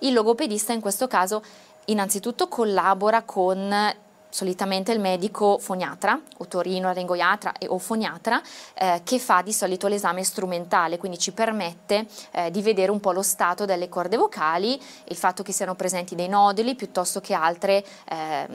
Il 0.00 0.12
logopedista 0.12 0.72
in 0.72 0.80
questo 0.80 1.06
caso 1.06 1.42
innanzitutto 1.86 2.48
collabora 2.48 3.22
con 3.22 3.96
solitamente 4.30 4.92
il 4.92 5.00
medico 5.00 5.58
foniatra, 5.58 6.20
otorino, 6.38 6.88
laringoiatra 6.88 7.52
e 7.58 7.66
o 7.68 7.78
foniatra, 7.78 8.40
eh, 8.74 9.00
che 9.04 9.18
fa 9.18 9.42
di 9.42 9.52
solito 9.52 9.86
l'esame 9.86 10.22
strumentale, 10.24 10.98
quindi 10.98 11.18
ci 11.18 11.32
permette 11.32 12.06
eh, 12.32 12.50
di 12.50 12.62
vedere 12.62 12.90
un 12.90 13.00
po' 13.00 13.12
lo 13.12 13.22
stato 13.22 13.64
delle 13.64 13.88
corde 13.88 14.16
vocali, 14.16 14.80
il 15.04 15.16
fatto 15.16 15.42
che 15.42 15.52
siano 15.52 15.74
presenti 15.74 16.14
dei 16.14 16.28
noduli 16.28 16.74
piuttosto 16.74 17.20
che 17.20 17.34
altre, 17.34 17.84
eh, 18.08 18.46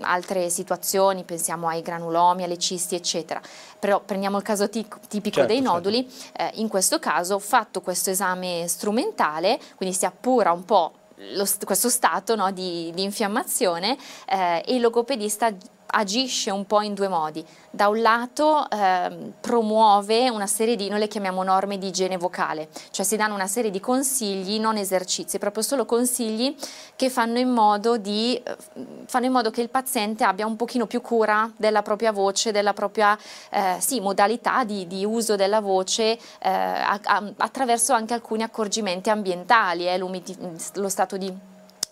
altre 0.00 0.48
situazioni, 0.50 1.24
pensiamo 1.24 1.68
ai 1.68 1.82
granulomi, 1.82 2.44
alle 2.44 2.58
cisti, 2.58 2.94
eccetera. 2.94 3.40
Però 3.78 4.00
prendiamo 4.00 4.36
il 4.36 4.42
caso 4.42 4.68
tipico 4.68 5.00
certo, 5.08 5.46
dei 5.46 5.56
certo. 5.56 5.72
noduli, 5.72 6.08
certo. 6.08 6.60
in 6.60 6.68
questo 6.68 6.98
caso 6.98 7.38
fatto 7.38 7.80
questo 7.80 8.10
esame 8.10 8.66
strumentale, 8.68 9.58
quindi 9.76 9.96
si 9.96 10.04
appura 10.04 10.52
un 10.52 10.64
po' 10.64 10.92
lo, 11.34 11.46
questo 11.64 11.88
stato 11.88 12.34
no, 12.34 12.50
di, 12.50 12.90
di, 12.94 13.02
infiammazione 13.02 13.96
eh, 14.26 14.62
e 14.64 14.74
il 14.74 14.80
logopedista 14.80 15.52
agisce 15.90 16.50
un 16.50 16.66
po' 16.66 16.80
in 16.80 16.94
due 16.94 17.08
modi. 17.08 17.44
Da 17.70 17.88
un 17.88 18.00
lato 18.00 18.68
eh, 18.70 19.32
promuove 19.40 20.28
una 20.28 20.46
serie 20.46 20.76
di, 20.76 20.88
noi 20.88 20.98
le 20.98 21.08
chiamiamo 21.08 21.42
norme 21.42 21.78
di 21.78 21.88
igiene 21.88 22.16
vocale, 22.16 22.68
cioè 22.90 23.04
si 23.04 23.16
danno 23.16 23.34
una 23.34 23.46
serie 23.46 23.70
di 23.70 23.80
consigli, 23.80 24.58
non 24.58 24.76
esercizi, 24.76 25.38
proprio 25.38 25.62
solo 25.62 25.84
consigli 25.84 26.54
che 26.96 27.10
fanno 27.10 27.38
in 27.38 27.50
modo, 27.50 27.96
di, 27.96 28.34
eh, 28.42 28.56
fanno 29.06 29.26
in 29.26 29.32
modo 29.32 29.50
che 29.50 29.60
il 29.60 29.70
paziente 29.70 30.24
abbia 30.24 30.46
un 30.46 30.56
pochino 30.56 30.86
più 30.86 31.00
cura 31.00 31.50
della 31.56 31.82
propria 31.82 32.12
voce, 32.12 32.50
della 32.50 32.72
propria 32.72 33.16
eh, 33.50 33.76
sì, 33.78 34.00
modalità 34.00 34.64
di, 34.64 34.86
di, 34.86 35.04
uso 35.04 35.36
della 35.36 35.60
voce 35.60 36.18
eh, 36.40 36.48
a, 36.48 36.98
a, 37.02 37.32
attraverso 37.36 37.92
anche 37.92 38.14
alcuni 38.14 38.42
accorgimenti 38.42 39.10
ambientali, 39.10 39.86
eh, 39.88 39.98
lo 39.98 40.88
stato 40.88 41.16
di 41.16 41.49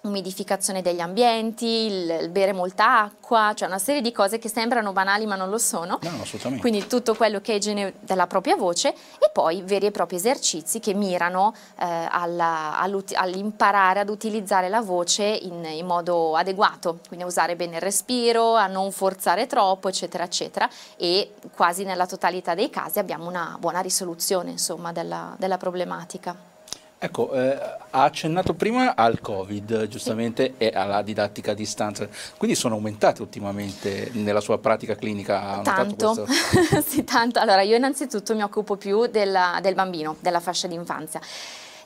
umidificazione 0.08 0.82
degli 0.82 1.00
ambienti, 1.00 1.66
il, 1.66 2.28
bere 2.30 2.52
molta 2.52 3.02
acqua, 3.02 3.52
cioè 3.54 3.68
una 3.68 3.78
serie 3.78 4.00
di 4.00 4.12
cose 4.12 4.38
che 4.38 4.48
sembrano 4.48 4.92
banali 4.92 5.26
ma 5.26 5.36
non 5.36 5.50
lo 5.50 5.58
sono. 5.58 5.98
No, 6.02 6.10
assolutamente. 6.20 6.60
Quindi 6.60 6.86
tutto 6.86 7.14
quello 7.14 7.40
che 7.40 7.52
è 7.52 7.56
igiene 7.56 7.94
della 8.00 8.26
propria 8.26 8.56
voce 8.56 8.88
e 8.88 9.30
poi 9.32 9.62
veri 9.62 9.86
e 9.86 9.90
propri 9.90 10.16
esercizi 10.16 10.80
che 10.80 10.94
mirano 10.94 11.54
eh, 11.78 12.08
all'imparare 12.10 14.00
ad 14.00 14.08
utilizzare 14.08 14.68
la 14.68 14.80
voce 14.80 15.24
in, 15.24 15.64
in, 15.64 15.86
modo 15.86 16.34
adeguato, 16.36 16.98
quindi 17.06 17.24
a 17.24 17.28
usare 17.28 17.56
bene 17.56 17.76
il 17.76 17.82
respiro, 17.82 18.54
a 18.54 18.66
non 18.66 18.90
forzare 18.92 19.46
troppo, 19.46 19.88
eccetera, 19.88 20.24
eccetera. 20.24 20.68
E 20.96 21.34
quasi 21.54 21.84
nella 21.84 22.06
totalità 22.06 22.54
dei 22.54 22.70
casi 22.70 22.98
abbiamo 22.98 23.28
una 23.28 23.56
buona 23.58 23.80
risoluzione 23.80 24.50
insomma, 24.50 24.92
della, 24.92 25.34
della 25.38 25.56
problematica. 25.56 26.56
Ecco, 27.00 27.32
eh, 27.32 27.56
ha 27.90 28.02
accennato 28.02 28.54
prima 28.54 28.96
al 28.96 29.20
Covid, 29.20 29.86
giustamente, 29.86 30.54
e 30.58 30.72
alla 30.74 31.02
didattica 31.02 31.52
a 31.52 31.54
distanza, 31.54 32.08
quindi 32.36 32.56
sono 32.56 32.74
aumentate 32.74 33.22
ultimamente 33.22 34.10
nella 34.14 34.40
sua 34.40 34.58
pratica 34.58 34.96
clinica? 34.96 35.60
Tanto, 35.62 36.26
sì, 36.84 37.04
tanto. 37.04 37.38
Allora, 37.38 37.62
io 37.62 37.76
innanzitutto 37.76 38.34
mi 38.34 38.42
occupo 38.42 38.76
più 38.76 39.06
della, 39.06 39.60
del 39.62 39.74
bambino, 39.74 40.16
della 40.18 40.40
fascia 40.40 40.66
d'infanzia 40.66 41.20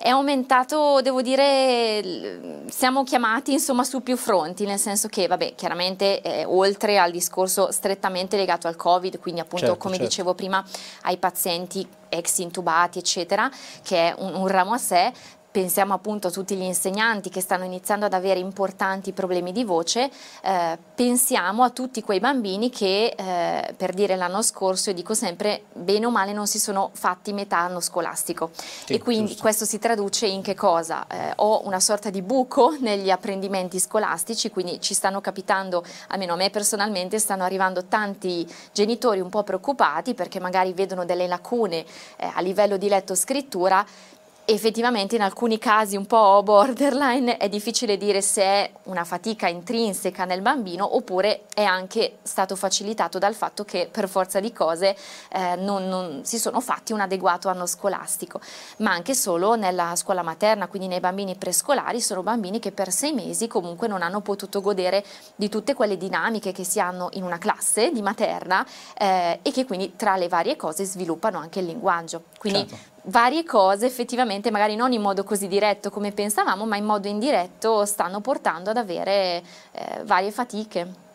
è 0.03 0.09
aumentato, 0.09 1.01
devo 1.01 1.23
dire, 1.23 2.65
siamo 2.69 3.05
chiamati 3.05 3.53
insomma 3.53 3.85
su 3.85 4.03
più 4.03 4.17
fronti, 4.17 4.67
nel 4.67 4.81
senso 4.81 5.07
che, 5.07 5.29
vabbè, 5.29 5.55
chiaramente 5.55 6.21
eh, 6.23 6.45
oltre 6.45 6.99
al 6.99 7.13
discorso 7.13 7.71
strettamente 7.71 8.37
legato 8.37 8.67
al 8.67 8.75
Covid, 8.75 9.21
quindi 9.21 9.41
appunto 9.41 9.67
certo, 9.67 9.81
come 9.81 9.95
certo. 9.95 10.09
dicevo 10.09 10.35
prima 10.35 10.65
ai 11.03 11.19
pazienti 11.19 11.87
ex 12.09 12.39
intubati, 12.39 12.99
eccetera, 12.99 13.49
che 13.85 14.09
è 14.09 14.15
un, 14.19 14.35
un 14.35 14.49
ramo 14.49 14.73
a 14.73 14.79
sé, 14.79 15.13
pensiamo 15.53 15.93
appunto 15.93 16.29
a 16.29 16.31
tutti 16.31 16.57
gli 16.57 16.63
insegnanti 16.63 17.29
che 17.29 17.43
stanno 17.43 17.65
iniziando 17.65 18.07
ad 18.07 18.15
avere 18.15 18.41
importanti 18.41 19.13
problemi 19.13 19.53
di 19.53 19.65
voce, 19.65 20.11
eh, 20.43 20.79
pensiamo 20.95 21.63
a 21.63 21.71
tutti 21.71 22.03
quei 22.03 22.19
bambini 22.19 22.71
che 22.71 23.15
eh, 23.17 23.75
per 23.77 23.93
dire 23.93 24.17
l'anno 24.17 24.41
scorso, 24.43 24.91
io 24.91 24.97
dico 24.97 25.13
sempre, 25.13 25.65
bene 25.75 26.07
o 26.07 26.11
male 26.11 26.33
non 26.33 26.47
si 26.47 26.59
sono 26.59 26.91
fatti 26.95 27.33
metà 27.35 27.59
anno 27.59 27.81
scolastico 27.81 28.51
sì, 28.55 28.95
e 28.95 28.99
quindi 28.99 29.29
giusto. 29.29 29.43
questo 29.43 29.65
si 29.67 29.79
traduce 29.79 30.27
in 30.27 30.41
che 30.41 30.55
cosa? 30.55 31.07
Eh, 31.07 31.33
ho 31.37 31.67
una 31.67 31.81
sorta 31.81 32.09
di 32.09 32.23
buco 32.23 32.75
negli 32.81 33.11
apprendimenti 33.11 33.79
scolastici, 33.79 34.51
quindi 34.51 34.81
ci 34.81 34.95
stanno 34.95 35.21
capitando, 35.21 35.85
almeno 36.09 36.33
a 36.33 36.37
me 36.37 36.49
personalmente, 36.49 37.19
stanno 37.19 37.45
arrivando 37.45 37.85
tanti 37.85 38.51
genitori 38.73 39.21
un 39.21 39.29
po' 39.29 39.43
preoccupati 39.43 40.15
perché 40.15 40.41
magari 40.41 40.73
vedono 40.73 41.05
delle 41.05 41.27
lacune 41.27 41.85
eh, 42.17 42.31
a 42.33 42.41
livello 42.41 42.79
di 42.79 42.89
letto 42.89 43.15
scrittura 43.15 43.85
effettivamente 44.45 45.15
in 45.15 45.23
alcuni 45.23 45.59
casi 45.59 45.97
un 45.97 46.07
po' 46.07 46.43
borderline 46.43 47.37
è 47.37 47.49
difficile 47.49 47.97
dire 47.97 48.21
se 48.21 48.43
è 48.43 48.71
una 48.85 49.05
fatica 49.05 49.47
intrinseca 49.47 50.25
nel 50.25 50.43
bambino 50.43 50.97
oppure 50.97 51.43
è 51.55 51.63
anche 51.63 52.19
stato 52.23 52.57
facilitato 52.57 53.19
dal 53.19 53.35
fatto 53.35 53.65
che 53.65 53.89
per 53.91 54.09
forza 54.09 54.41
di 54.41 54.53
cose 54.53 54.97
eh, 55.31 55.55
non, 55.57 55.89
non 55.89 56.25
si 56.25 56.39
sono 56.39 56.61
fatti 56.61 56.93
un 56.93 57.01
adeguato 57.01 57.49
anno 57.49 57.67
scolastico, 57.67 58.41
ma 58.79 58.91
anche 58.91 59.15
solo 59.15 59.55
nella 59.55 59.95
scuola 59.95 60.23
materna, 60.23 60.67
quindi 60.67 60.89
nei 60.89 61.01
bambini 61.01 61.37
prescolari 61.37 62.01
sono 62.01 62.23
bambini 62.23 62.59
che 62.59 62.73
per 62.73 62.91
sei 62.91 63.13
mesi 63.13 63.47
comunque 63.47 63.87
non 63.87 64.03
hanno 64.03 64.21
potuto 64.21 64.61
godere 64.61 65.05
di 65.37 65.49
tutte 65.49 65.75
quelle 65.75 65.97
dinamiche 65.97 66.53
che 66.53 66.65
si 66.65 66.81
hanno 66.81 67.11
in 67.13 67.23
una 67.23 67.39
classe 67.39 67.93
di 67.93 68.03
materna 68.03 68.67
eh, 68.99 69.39
e 69.41 69.51
che 69.53 69.65
quindi 69.65 69.95
tra 69.95 70.17
le 70.17 70.29
varie 70.29 70.57
cose 70.57 70.85
sviluppano 70.85 71.39
anche 71.39 71.61
il 71.61 71.67
linguaggio. 71.67 72.25
Quindi 72.39 72.67
certo 72.69 72.92
varie 73.05 73.45
cose 73.45 73.87
effettivamente 73.87 74.51
magari 74.51 74.77
non 74.77 74.93
in 74.93 75.01
modo 75.01 75.25
così 75.25 75.49
diretto 75.49 75.91
come 75.91 76.13
pensavamo 76.13 76.65
ma 76.67 76.77
in 76.77 76.85
modo 76.85 77.09
indiretto 77.09 77.85
stanno 77.85 78.21
portando 78.21 78.71
ad 78.71 78.77
avere 78.77 79.43
eh, 79.73 80.03
varie 80.05 80.31
fatiche. 80.31 81.11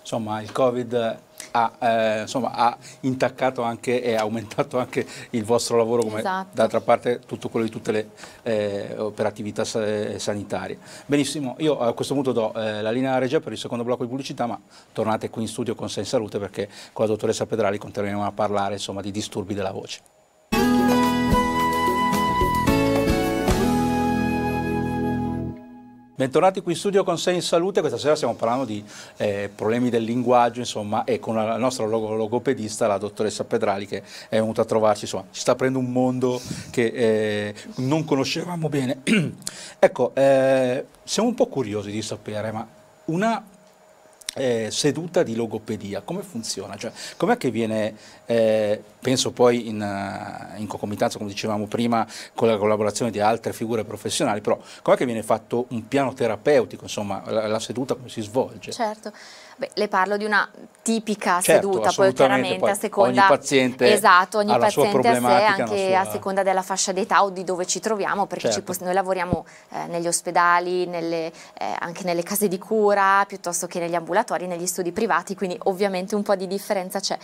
Insomma 0.00 0.40
il 0.40 0.52
Covid 0.52 1.18
ha, 1.50 1.72
eh, 1.78 2.20
insomma, 2.22 2.52
ha, 2.52 2.76
intaccato 3.00 3.62
anche 3.62 4.02
e 4.02 4.14
aumentato 4.14 4.78
anche 4.78 5.06
il 5.30 5.44
vostro 5.44 5.76
lavoro 5.76 6.02
come 6.02 6.18
esatto. 6.18 6.48
d'altra 6.52 6.80
parte 6.80 7.20
tutto 7.26 7.48
quello 7.48 7.66
di 7.66 7.72
tutte 7.72 7.92
le 7.92 8.10
eh, 8.42 8.94
operatività 8.98 9.64
sanitarie. 9.64 10.78
Benissimo, 11.06 11.56
io 11.58 11.78
a 11.78 11.92
questo 11.94 12.14
punto 12.14 12.32
do 12.32 12.54
eh, 12.54 12.82
la 12.82 12.90
linea 12.90 13.18
regia 13.18 13.40
per 13.40 13.52
il 13.52 13.58
secondo 13.58 13.84
blocco 13.84 14.02
di 14.02 14.08
pubblicità 14.08 14.46
ma 14.46 14.60
tornate 14.92 15.30
qui 15.30 15.42
in 15.42 15.48
studio 15.48 15.74
con 15.74 15.88
Sei 15.88 16.02
in 16.02 16.08
Salute 16.08 16.38
perché 16.38 16.68
con 16.92 17.04
la 17.06 17.10
dottoressa 17.10 17.46
Pedrali 17.46 17.78
continueremo 17.78 18.24
a 18.24 18.32
parlare 18.32 18.74
insomma, 18.74 19.00
di 19.00 19.10
disturbi 19.10 19.54
della 19.54 19.72
voce. 19.72 20.15
Bentornati 26.18 26.62
qui 26.62 26.72
in 26.72 26.78
studio 26.78 27.04
con 27.04 27.18
Sei 27.18 27.34
in 27.34 27.42
Salute, 27.42 27.80
questa 27.80 27.98
sera 27.98 28.16
stiamo 28.16 28.32
parlando 28.32 28.64
di 28.64 28.82
eh, 29.18 29.50
problemi 29.54 29.90
del 29.90 30.02
linguaggio, 30.02 30.60
insomma, 30.60 31.04
e 31.04 31.18
con 31.18 31.34
la 31.34 31.58
nostra 31.58 31.84
logopedista, 31.84 32.86
la 32.86 32.96
dottoressa 32.96 33.44
Pedrali, 33.44 33.86
che 33.86 33.98
è 34.30 34.38
venuta 34.38 34.62
a 34.62 34.64
trovarci, 34.64 35.04
insomma, 35.04 35.26
ci 35.30 35.40
sta 35.42 35.52
aprendo 35.52 35.78
un 35.78 35.92
mondo 35.92 36.40
che 36.70 36.86
eh, 36.86 37.54
non 37.82 38.06
conoscevamo 38.06 38.70
bene. 38.70 39.02
ecco, 39.78 40.12
eh, 40.14 40.86
siamo 41.04 41.28
un 41.28 41.34
po' 41.34 41.48
curiosi 41.48 41.90
di 41.90 42.00
sapere, 42.00 42.50
ma 42.50 42.66
una 43.04 43.44
eh, 44.36 44.68
seduta 44.70 45.22
di 45.22 45.34
logopedia, 45.34 46.02
come 46.02 46.22
funziona? 46.22 46.76
Cioè, 46.76 46.92
com'è 47.16 47.38
che 47.38 47.50
viene, 47.50 47.94
eh, 48.26 48.82
penso 49.00 49.32
poi 49.32 49.68
in, 49.68 49.80
uh, 49.80 50.60
in, 50.60 50.66
concomitanza, 50.66 51.16
come 51.16 51.30
dicevamo 51.30 51.66
prima, 51.66 52.06
con 52.34 52.48
la 52.48 52.58
collaborazione 52.58 53.10
di 53.10 53.18
altre 53.18 53.54
figure 53.54 53.84
professionali, 53.84 54.42
però 54.42 54.60
com'è 54.82 54.96
che 54.96 55.06
viene 55.06 55.22
fatto 55.22 55.66
un 55.70 55.88
piano 55.88 56.12
terapeutico, 56.12 56.84
insomma, 56.84 57.22
la, 57.26 57.46
la 57.46 57.58
seduta 57.60 57.94
come 57.94 58.10
si 58.10 58.20
svolge? 58.20 58.72
Certo. 58.72 59.12
Beh, 59.58 59.70
le 59.72 59.88
parlo 59.88 60.18
di 60.18 60.26
una 60.26 60.46
tipica 60.82 61.40
certo, 61.40 61.72
seduta, 61.72 61.90
poi 61.92 62.12
chiaramente 62.12 62.58
poi 62.58 62.70
a 62.70 62.74
seconda 62.74 63.20
ogni 63.22 63.36
paziente 63.38 63.90
esatto, 63.90 64.38
ogni 64.38 64.56
paziente 64.58 65.08
a 65.08 65.14
sé, 65.14 65.44
anche 65.44 65.88
sua... 65.88 66.00
a 66.00 66.10
seconda 66.10 66.42
della 66.42 66.60
fascia 66.60 66.92
d'età 66.92 67.24
o 67.24 67.30
di 67.30 67.42
dove 67.42 67.64
ci 67.64 67.80
troviamo, 67.80 68.26
perché 68.26 68.50
certo. 68.50 68.74
ci, 68.74 68.84
noi 68.84 68.92
lavoriamo 68.92 69.46
eh, 69.70 69.86
negli 69.86 70.06
ospedali, 70.06 70.84
nelle, 70.86 71.32
eh, 71.58 71.74
anche 71.78 72.04
nelle 72.04 72.22
case 72.22 72.48
di 72.48 72.58
cura, 72.58 73.24
piuttosto 73.26 73.66
che 73.66 73.80
negli 73.80 73.94
ambulatori, 73.94 74.46
negli 74.46 74.66
studi 74.66 74.92
privati, 74.92 75.34
quindi 75.34 75.58
ovviamente 75.64 76.14
un 76.14 76.22
po' 76.22 76.36
di 76.36 76.46
differenza 76.46 77.00
c'è. 77.00 77.16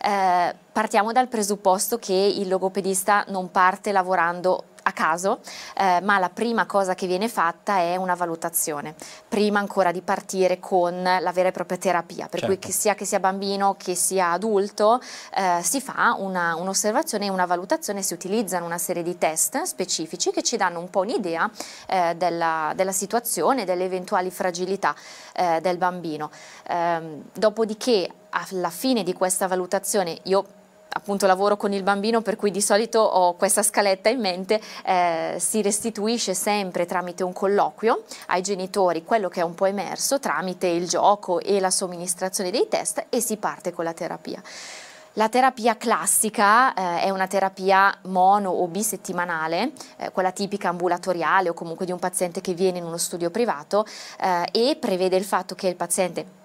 Eh, 0.00 0.54
partiamo 0.70 1.10
dal 1.10 1.26
presupposto 1.26 1.98
che 1.98 2.14
il 2.14 2.46
logopedista 2.46 3.24
non 3.28 3.50
parte 3.50 3.90
lavorando 3.90 4.66
caso, 5.00 5.40
eh, 5.78 6.00
ma 6.02 6.18
la 6.18 6.28
prima 6.28 6.66
cosa 6.66 6.94
che 6.94 7.06
viene 7.06 7.28
fatta 7.28 7.78
è 7.78 7.96
una 7.96 8.14
valutazione, 8.14 8.94
prima 9.26 9.58
ancora 9.58 9.92
di 9.92 10.02
partire 10.02 10.60
con 10.60 11.02
la 11.02 11.32
vera 11.32 11.48
e 11.48 11.52
propria 11.52 11.78
terapia, 11.78 12.28
per 12.28 12.40
certo. 12.40 12.46
cui 12.46 12.58
che 12.58 12.70
sia 12.70 12.94
che 12.94 13.06
sia 13.06 13.18
bambino 13.18 13.76
che 13.78 13.94
sia 13.94 14.32
adulto 14.32 15.00
eh, 15.34 15.60
si 15.62 15.80
fa 15.80 16.14
un'osservazione 16.18 17.24
un 17.24 17.30
e 17.30 17.32
una 17.32 17.46
valutazione, 17.46 18.02
si 18.02 18.12
utilizzano 18.12 18.66
una 18.66 18.76
serie 18.76 19.02
di 19.02 19.16
test 19.16 19.62
specifici 19.62 20.30
che 20.32 20.42
ci 20.42 20.58
danno 20.58 20.80
un 20.80 20.90
po' 20.90 21.00
un'idea 21.00 21.50
eh, 21.86 22.14
della, 22.16 22.72
della, 22.76 22.92
situazione, 22.92 23.64
delle 23.64 23.84
eventuali 23.84 24.30
fragilità 24.30 24.94
eh, 25.34 25.60
del 25.62 25.78
bambino. 25.78 26.30
Ehm, 26.68 27.22
dopodiché 27.32 28.10
alla 28.30 28.70
fine 28.70 29.02
di 29.02 29.14
questa 29.14 29.46
valutazione 29.46 30.18
io 30.24 30.58
appunto 30.92 31.26
lavoro 31.26 31.56
con 31.56 31.72
il 31.72 31.82
bambino 31.82 32.20
per 32.20 32.36
cui 32.36 32.50
di 32.50 32.60
solito 32.60 33.00
ho 33.00 33.34
questa 33.34 33.62
scaletta 33.62 34.08
in 34.08 34.20
mente, 34.20 34.60
eh, 34.84 35.36
si 35.38 35.62
restituisce 35.62 36.34
sempre 36.34 36.86
tramite 36.86 37.22
un 37.22 37.32
colloquio 37.32 38.04
ai 38.26 38.42
genitori 38.42 39.04
quello 39.04 39.28
che 39.28 39.40
è 39.40 39.44
un 39.44 39.54
po' 39.54 39.66
emerso 39.66 40.18
tramite 40.18 40.66
il 40.66 40.88
gioco 40.88 41.40
e 41.40 41.60
la 41.60 41.70
somministrazione 41.70 42.50
dei 42.50 42.68
test 42.68 43.06
e 43.08 43.20
si 43.20 43.36
parte 43.36 43.72
con 43.72 43.84
la 43.84 43.92
terapia. 43.92 44.42
La 45.14 45.28
terapia 45.28 45.76
classica 45.76 46.72
eh, 46.72 47.00
è 47.02 47.10
una 47.10 47.26
terapia 47.26 47.92
mono 48.02 48.50
o 48.50 48.68
bisettimanale, 48.68 49.72
eh, 49.96 50.10
quella 50.12 50.30
tipica 50.30 50.68
ambulatoriale 50.68 51.48
o 51.48 51.52
comunque 51.52 51.84
di 51.84 51.90
un 51.90 51.98
paziente 51.98 52.40
che 52.40 52.54
viene 52.54 52.78
in 52.78 52.84
uno 52.84 52.96
studio 52.96 53.28
privato 53.28 53.84
eh, 54.20 54.48
e 54.52 54.76
prevede 54.76 55.16
il 55.16 55.24
fatto 55.24 55.56
che 55.56 55.66
il 55.66 55.74
paziente 55.74 56.39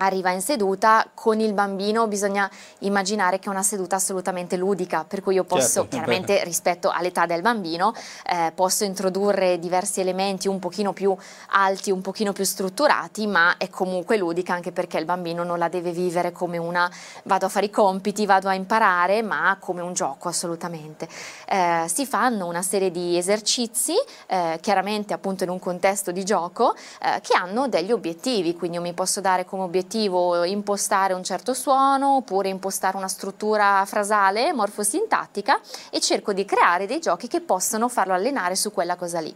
arriva 0.00 0.30
in 0.30 0.40
seduta, 0.40 1.06
con 1.12 1.40
il 1.40 1.52
bambino 1.52 2.06
bisogna 2.06 2.50
immaginare 2.80 3.38
che 3.38 3.48
è 3.48 3.50
una 3.50 3.62
seduta 3.62 3.96
assolutamente 3.96 4.56
ludica, 4.56 5.04
per 5.04 5.22
cui 5.22 5.34
io 5.34 5.44
posso, 5.44 5.82
certo, 5.82 5.88
chiaramente 5.88 6.42
rispetto 6.44 6.90
all'età 6.90 7.26
del 7.26 7.42
bambino, 7.42 7.92
eh, 8.26 8.52
posso 8.54 8.84
introdurre 8.84 9.58
diversi 9.58 10.00
elementi 10.00 10.48
un 10.48 10.58
pochino 10.58 10.92
più 10.92 11.14
alti, 11.50 11.90
un 11.90 12.00
pochino 12.00 12.32
più 12.32 12.44
strutturati, 12.44 13.26
ma 13.26 13.56
è 13.58 13.68
comunque 13.68 14.16
ludica 14.16 14.54
anche 14.54 14.72
perché 14.72 14.98
il 14.98 15.04
bambino 15.04 15.44
non 15.44 15.58
la 15.58 15.68
deve 15.68 15.92
vivere 15.92 16.32
come 16.32 16.56
una 16.56 16.90
vado 17.24 17.46
a 17.46 17.48
fare 17.48 17.66
i 17.66 17.70
compiti, 17.70 18.24
vado 18.24 18.48
a 18.48 18.54
imparare, 18.54 19.22
ma 19.22 19.56
come 19.60 19.82
un 19.82 19.92
gioco 19.92 20.28
assolutamente. 20.28 21.08
Eh, 21.46 21.84
si 21.92 22.06
fanno 22.06 22.46
una 22.46 22.62
serie 22.62 22.90
di 22.90 23.18
esercizi, 23.18 23.94
eh, 24.26 24.58
chiaramente 24.62 25.12
appunto 25.12 25.44
in 25.44 25.50
un 25.50 25.58
contesto 25.58 26.10
di 26.10 26.24
gioco, 26.24 26.74
eh, 26.74 27.20
che 27.20 27.36
hanno 27.36 27.68
degli 27.68 27.92
obiettivi, 27.92 28.56
quindi 28.56 28.78
io 28.78 28.82
mi 28.82 28.94
posso 28.94 29.20
dare 29.20 29.44
come 29.44 29.62
obiettivo 29.62 29.88
obiettivo 29.90 30.44
impostare 30.44 31.14
un 31.14 31.24
certo 31.24 31.52
suono 31.52 32.16
oppure 32.16 32.48
impostare 32.48 32.96
una 32.96 33.08
struttura 33.08 33.82
frasale 33.86 34.52
morfosintattica 34.52 35.58
e 35.90 36.00
cerco 36.00 36.32
di 36.32 36.44
creare 36.44 36.86
dei 36.86 37.00
giochi 37.00 37.26
che 37.26 37.40
possano 37.40 37.88
farlo 37.88 38.14
allenare 38.14 38.54
su 38.54 38.72
quella 38.72 38.94
cosa 38.94 39.18
lì 39.18 39.34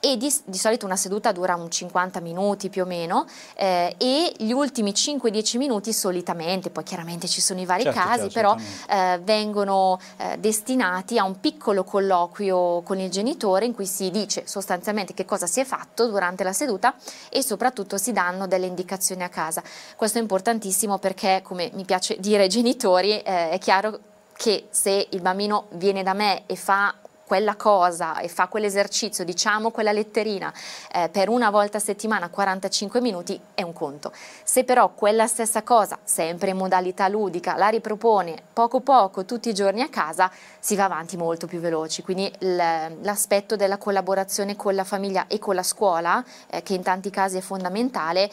e 0.00 0.16
di, 0.16 0.34
di, 0.44 0.58
solito 0.58 0.86
una 0.86 0.96
seduta 0.96 1.30
dura 1.30 1.54
un 1.54 1.70
50 1.70 2.20
minuti 2.20 2.70
più 2.70 2.82
o 2.82 2.86
meno 2.86 3.26
eh, 3.54 3.94
e 3.98 4.32
gli 4.38 4.50
ultimi 4.50 4.92
5-10 4.92 5.58
minuti 5.58 5.92
solitamente, 5.92 6.70
poi 6.70 6.82
chiaramente 6.84 7.28
ci 7.28 7.40
sono 7.40 7.60
i 7.60 7.66
vari 7.66 7.84
certo, 7.84 7.98
casi, 7.98 8.30
certo, 8.30 8.34
però 8.34 8.56
eh, 8.88 9.20
vengono 9.22 9.98
eh, 10.16 10.38
destinati 10.38 11.18
a 11.18 11.24
un 11.24 11.38
piccolo 11.38 11.84
colloquio 11.84 12.82
con 12.82 12.98
il 12.98 13.10
genitore 13.10 13.66
in 13.66 13.74
cui 13.74 13.86
si 13.86 14.10
dice 14.10 14.42
sostanzialmente 14.46 15.14
che 15.14 15.24
cosa 15.24 15.46
si 15.46 15.60
è 15.60 15.64
fatto 15.64 16.06
durante 16.06 16.42
la 16.42 16.52
seduta 16.52 16.94
e 17.28 17.42
soprattutto 17.42 17.98
si 17.98 18.12
danno 18.12 18.46
delle 18.46 18.66
indicazioni 18.66 19.22
a 19.22 19.28
casa. 19.28 19.62
Questo 19.96 20.18
è 20.18 20.20
importantissimo 20.20 20.98
perché, 20.98 21.42
come 21.44 21.70
mi 21.74 21.84
piace 21.84 22.16
dire 22.18 22.44
ai 22.44 22.48
genitori, 22.48 23.20
eh, 23.20 23.50
è 23.50 23.58
chiaro 23.58 23.98
che 24.40 24.68
se 24.70 25.08
il 25.10 25.20
bambino 25.20 25.66
viene 25.72 26.02
da 26.02 26.14
me 26.14 26.44
e 26.46 26.56
fa 26.56 26.94
quella 27.30 27.54
cosa 27.54 28.18
e 28.18 28.26
fa 28.26 28.48
quell'esercizio, 28.48 29.22
diciamo 29.22 29.70
quella 29.70 29.92
letterina 29.92 30.52
eh, 30.92 31.08
per 31.10 31.28
una 31.28 31.48
volta 31.50 31.76
a 31.76 31.80
settimana 31.80 32.28
45 32.28 33.00
minuti 33.00 33.40
è 33.54 33.62
un 33.62 33.72
conto. 33.72 34.10
Se 34.42 34.64
però 34.64 34.88
quella 34.94 35.28
stessa 35.28 35.62
cosa, 35.62 35.96
sempre 36.02 36.50
in 36.50 36.56
modalità 36.56 37.06
ludica, 37.06 37.54
la 37.54 37.68
ripropone 37.68 38.34
poco 38.52 38.80
poco 38.80 39.24
tutti 39.24 39.48
i 39.48 39.54
giorni 39.54 39.80
a 39.80 39.88
casa, 39.88 40.28
si 40.58 40.74
va 40.74 40.86
avanti 40.86 41.16
molto 41.16 41.46
più 41.46 41.60
veloci. 41.60 42.02
Quindi 42.02 42.28
l'aspetto 42.40 43.54
della 43.54 43.78
collaborazione 43.78 44.56
con 44.56 44.74
la 44.74 44.82
famiglia 44.82 45.28
e 45.28 45.38
con 45.38 45.54
la 45.54 45.62
scuola, 45.62 46.24
eh, 46.48 46.64
che 46.64 46.74
in 46.74 46.82
tanti 46.82 47.10
casi 47.10 47.36
è 47.36 47.40
fondamentale, 47.40 48.28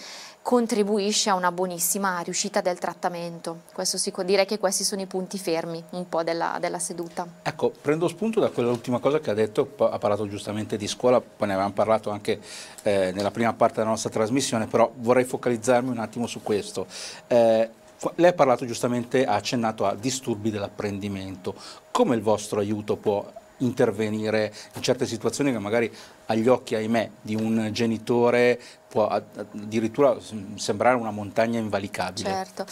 contribuisce 0.48 1.30
a 1.30 1.34
una 1.34 1.52
buonissima 1.52 2.22
riuscita 2.22 2.62
del 2.62 2.80
trattamento. 2.80 3.64
Questo 3.74 3.98
si, 3.98 4.14
direi 4.24 4.46
che 4.46 4.58
questi 4.58 4.86
sono 4.86 5.02
i 5.02 5.06
punti 5.06 5.38
fermi 5.38 5.84
un 5.90 6.08
po' 6.08 6.24
della, 6.24 6.56
della 6.62 6.80
seduta. 6.80 7.28
Ecco, 7.44 7.74
prendo 7.82 8.08
spunto 8.08 8.40
da 8.40 8.50
quell'ultima 8.50 9.00
cosa 9.00 9.20
che 9.20 9.30
ha 9.30 9.34
detto, 9.34 9.74
ha 9.78 9.98
parlato 9.98 10.26
giustamente 10.26 10.78
di 10.78 10.88
scuola, 10.88 11.20
poi 11.20 11.48
ne 11.48 11.54
avevamo 11.54 11.74
parlato 11.74 12.12
anche 12.12 12.40
eh, 12.84 13.12
nella 13.14 13.30
prima 13.30 13.52
parte 13.52 13.80
della 13.80 13.90
nostra 13.90 14.10
trasmissione, 14.10 14.68
però 14.68 14.90
vorrei 15.00 15.26
focalizzarmi 15.26 15.90
un 15.90 16.00
attimo 16.00 16.28
su 16.28 16.42
questo. 16.42 16.88
Eh, 17.28 17.70
lei 18.16 18.30
ha 18.30 18.34
parlato 18.34 18.66
giustamente, 18.66 19.26
ha 19.26 19.34
accennato 19.34 19.86
a 19.86 19.96
disturbi 19.96 20.50
dell'apprendimento. 20.50 21.56
Come 21.92 22.16
il 22.16 22.22
vostro 22.22 22.62
aiuto 22.62 22.96
può 22.96 23.30
intervenire 23.58 24.54
in 24.76 24.82
certe 24.82 25.06
situazioni 25.06 25.52
che 25.52 25.60
magari 25.60 25.92
agli 26.28 26.48
occhi, 26.48 26.76
ahimè, 26.76 27.10
di 27.22 27.36
un 27.36 27.70
genitore 27.72 28.60
può 28.98 29.08
addirittura 29.08 30.18
sembrare 30.56 30.96
una 30.96 31.12
montagna 31.12 31.60
invalicabile. 31.60 32.28
Certo. 32.30 32.66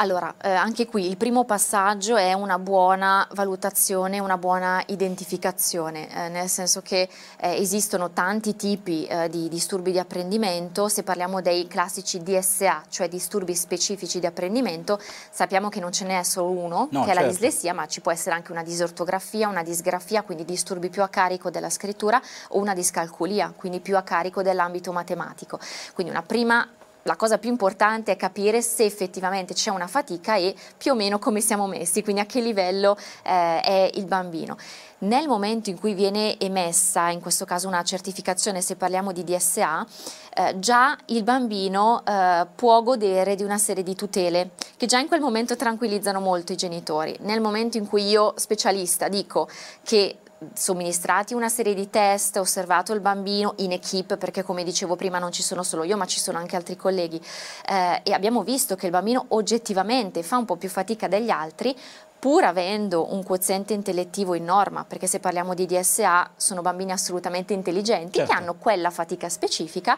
Allora, 0.00 0.32
eh, 0.40 0.48
anche 0.48 0.86
qui 0.86 1.08
il 1.08 1.16
primo 1.16 1.44
passaggio 1.44 2.14
è 2.14 2.32
una 2.32 2.60
buona 2.60 3.26
valutazione, 3.32 4.20
una 4.20 4.38
buona 4.38 4.80
identificazione, 4.86 6.08
eh, 6.08 6.28
nel 6.28 6.48
senso 6.48 6.82
che 6.82 7.08
eh, 7.40 7.56
esistono 7.56 8.10
tanti 8.10 8.54
tipi 8.54 9.06
eh, 9.06 9.28
di 9.28 9.48
disturbi 9.48 9.90
di 9.90 9.98
apprendimento, 9.98 10.86
se 10.86 11.02
parliamo 11.02 11.40
dei 11.40 11.66
classici 11.66 12.22
DSA, 12.22 12.84
cioè 12.88 13.08
disturbi 13.08 13.56
specifici 13.56 14.20
di 14.20 14.26
apprendimento, 14.26 15.00
sappiamo 15.30 15.68
che 15.68 15.80
non 15.80 15.90
ce 15.90 16.04
n'è 16.04 16.22
solo 16.22 16.50
uno, 16.50 16.88
no, 16.92 17.00
che 17.00 17.06
certo. 17.06 17.10
è 17.10 17.14
la 17.14 17.20
certo. 17.22 17.30
dislessia, 17.30 17.74
ma 17.74 17.88
ci 17.88 18.00
può 18.00 18.12
essere 18.12 18.36
anche 18.36 18.52
una 18.52 18.62
disortografia, 18.62 19.48
una 19.48 19.64
disgrafia, 19.64 20.22
quindi 20.22 20.44
disturbi 20.44 20.90
più 20.90 21.02
a 21.02 21.08
carico 21.08 21.50
della 21.50 21.70
scrittura, 21.70 22.22
o 22.50 22.60
una 22.60 22.72
discalculia, 22.72 23.52
quindi 23.56 23.80
più 23.80 23.96
a 23.96 24.02
carico 24.02 24.42
dell'ambito 24.42 24.92
matematico. 24.92 25.58
Quindi 25.92 26.12
una 26.12 26.22
prima 26.22 26.64
la 27.02 27.16
cosa 27.16 27.38
più 27.38 27.50
importante 27.50 28.12
è 28.12 28.16
capire 28.16 28.60
se 28.60 28.84
effettivamente 28.84 29.54
c'è 29.54 29.70
una 29.70 29.86
fatica 29.86 30.36
e 30.36 30.54
più 30.76 30.92
o 30.92 30.94
meno 30.94 31.18
come 31.18 31.40
siamo 31.40 31.66
messi, 31.66 32.02
quindi 32.02 32.20
a 32.20 32.26
che 32.26 32.40
livello 32.40 32.96
eh, 33.22 33.60
è 33.60 33.90
il 33.94 34.04
bambino. 34.04 34.56
Nel 35.00 35.28
momento 35.28 35.70
in 35.70 35.78
cui 35.78 35.94
viene 35.94 36.38
emessa, 36.40 37.08
in 37.10 37.20
questo 37.20 37.44
caso 37.44 37.68
una 37.68 37.84
certificazione, 37.84 38.60
se 38.60 38.74
parliamo 38.74 39.12
di 39.12 39.22
DSA, 39.22 39.86
eh, 40.34 40.58
già 40.58 40.98
il 41.06 41.22
bambino 41.22 42.02
eh, 42.04 42.46
può 42.54 42.82
godere 42.82 43.36
di 43.36 43.44
una 43.44 43.58
serie 43.58 43.84
di 43.84 43.94
tutele 43.94 44.50
che 44.76 44.86
già 44.86 44.98
in 44.98 45.06
quel 45.06 45.20
momento 45.20 45.54
tranquillizzano 45.54 46.18
molto 46.18 46.52
i 46.52 46.56
genitori. 46.56 47.16
Nel 47.20 47.40
momento 47.40 47.76
in 47.76 47.86
cui 47.86 48.08
io, 48.08 48.34
specialista, 48.36 49.08
dico 49.08 49.48
che 49.84 50.18
somministrati 50.52 51.34
una 51.34 51.48
serie 51.48 51.74
di 51.74 51.90
test, 51.90 52.36
osservato 52.36 52.92
il 52.92 53.00
bambino 53.00 53.54
in 53.58 53.72
equip, 53.72 54.16
perché 54.16 54.42
come 54.42 54.64
dicevo 54.64 54.96
prima 54.96 55.18
non 55.18 55.32
ci 55.32 55.42
sono 55.42 55.62
solo 55.62 55.84
io 55.84 55.96
ma 55.96 56.06
ci 56.06 56.20
sono 56.20 56.38
anche 56.38 56.56
altri 56.56 56.76
colleghi 56.76 57.20
eh, 57.68 58.00
e 58.02 58.12
abbiamo 58.12 58.42
visto 58.42 58.76
che 58.76 58.86
il 58.86 58.92
bambino 58.92 59.24
oggettivamente 59.28 60.22
fa 60.22 60.36
un 60.36 60.44
po' 60.44 60.56
più 60.56 60.68
fatica 60.68 61.08
degli 61.08 61.30
altri, 61.30 61.76
pur 62.18 62.44
avendo 62.44 63.12
un 63.14 63.22
quoziente 63.22 63.74
intellettivo 63.74 64.34
in 64.34 64.44
norma, 64.44 64.84
perché 64.84 65.06
se 65.06 65.20
parliamo 65.20 65.54
di 65.54 65.66
DSA 65.66 66.30
sono 66.36 66.62
bambini 66.62 66.90
assolutamente 66.92 67.52
intelligenti 67.52 68.18
certo. 68.18 68.32
che 68.32 68.38
hanno 68.38 68.54
quella 68.54 68.90
fatica 68.90 69.28
specifica, 69.28 69.96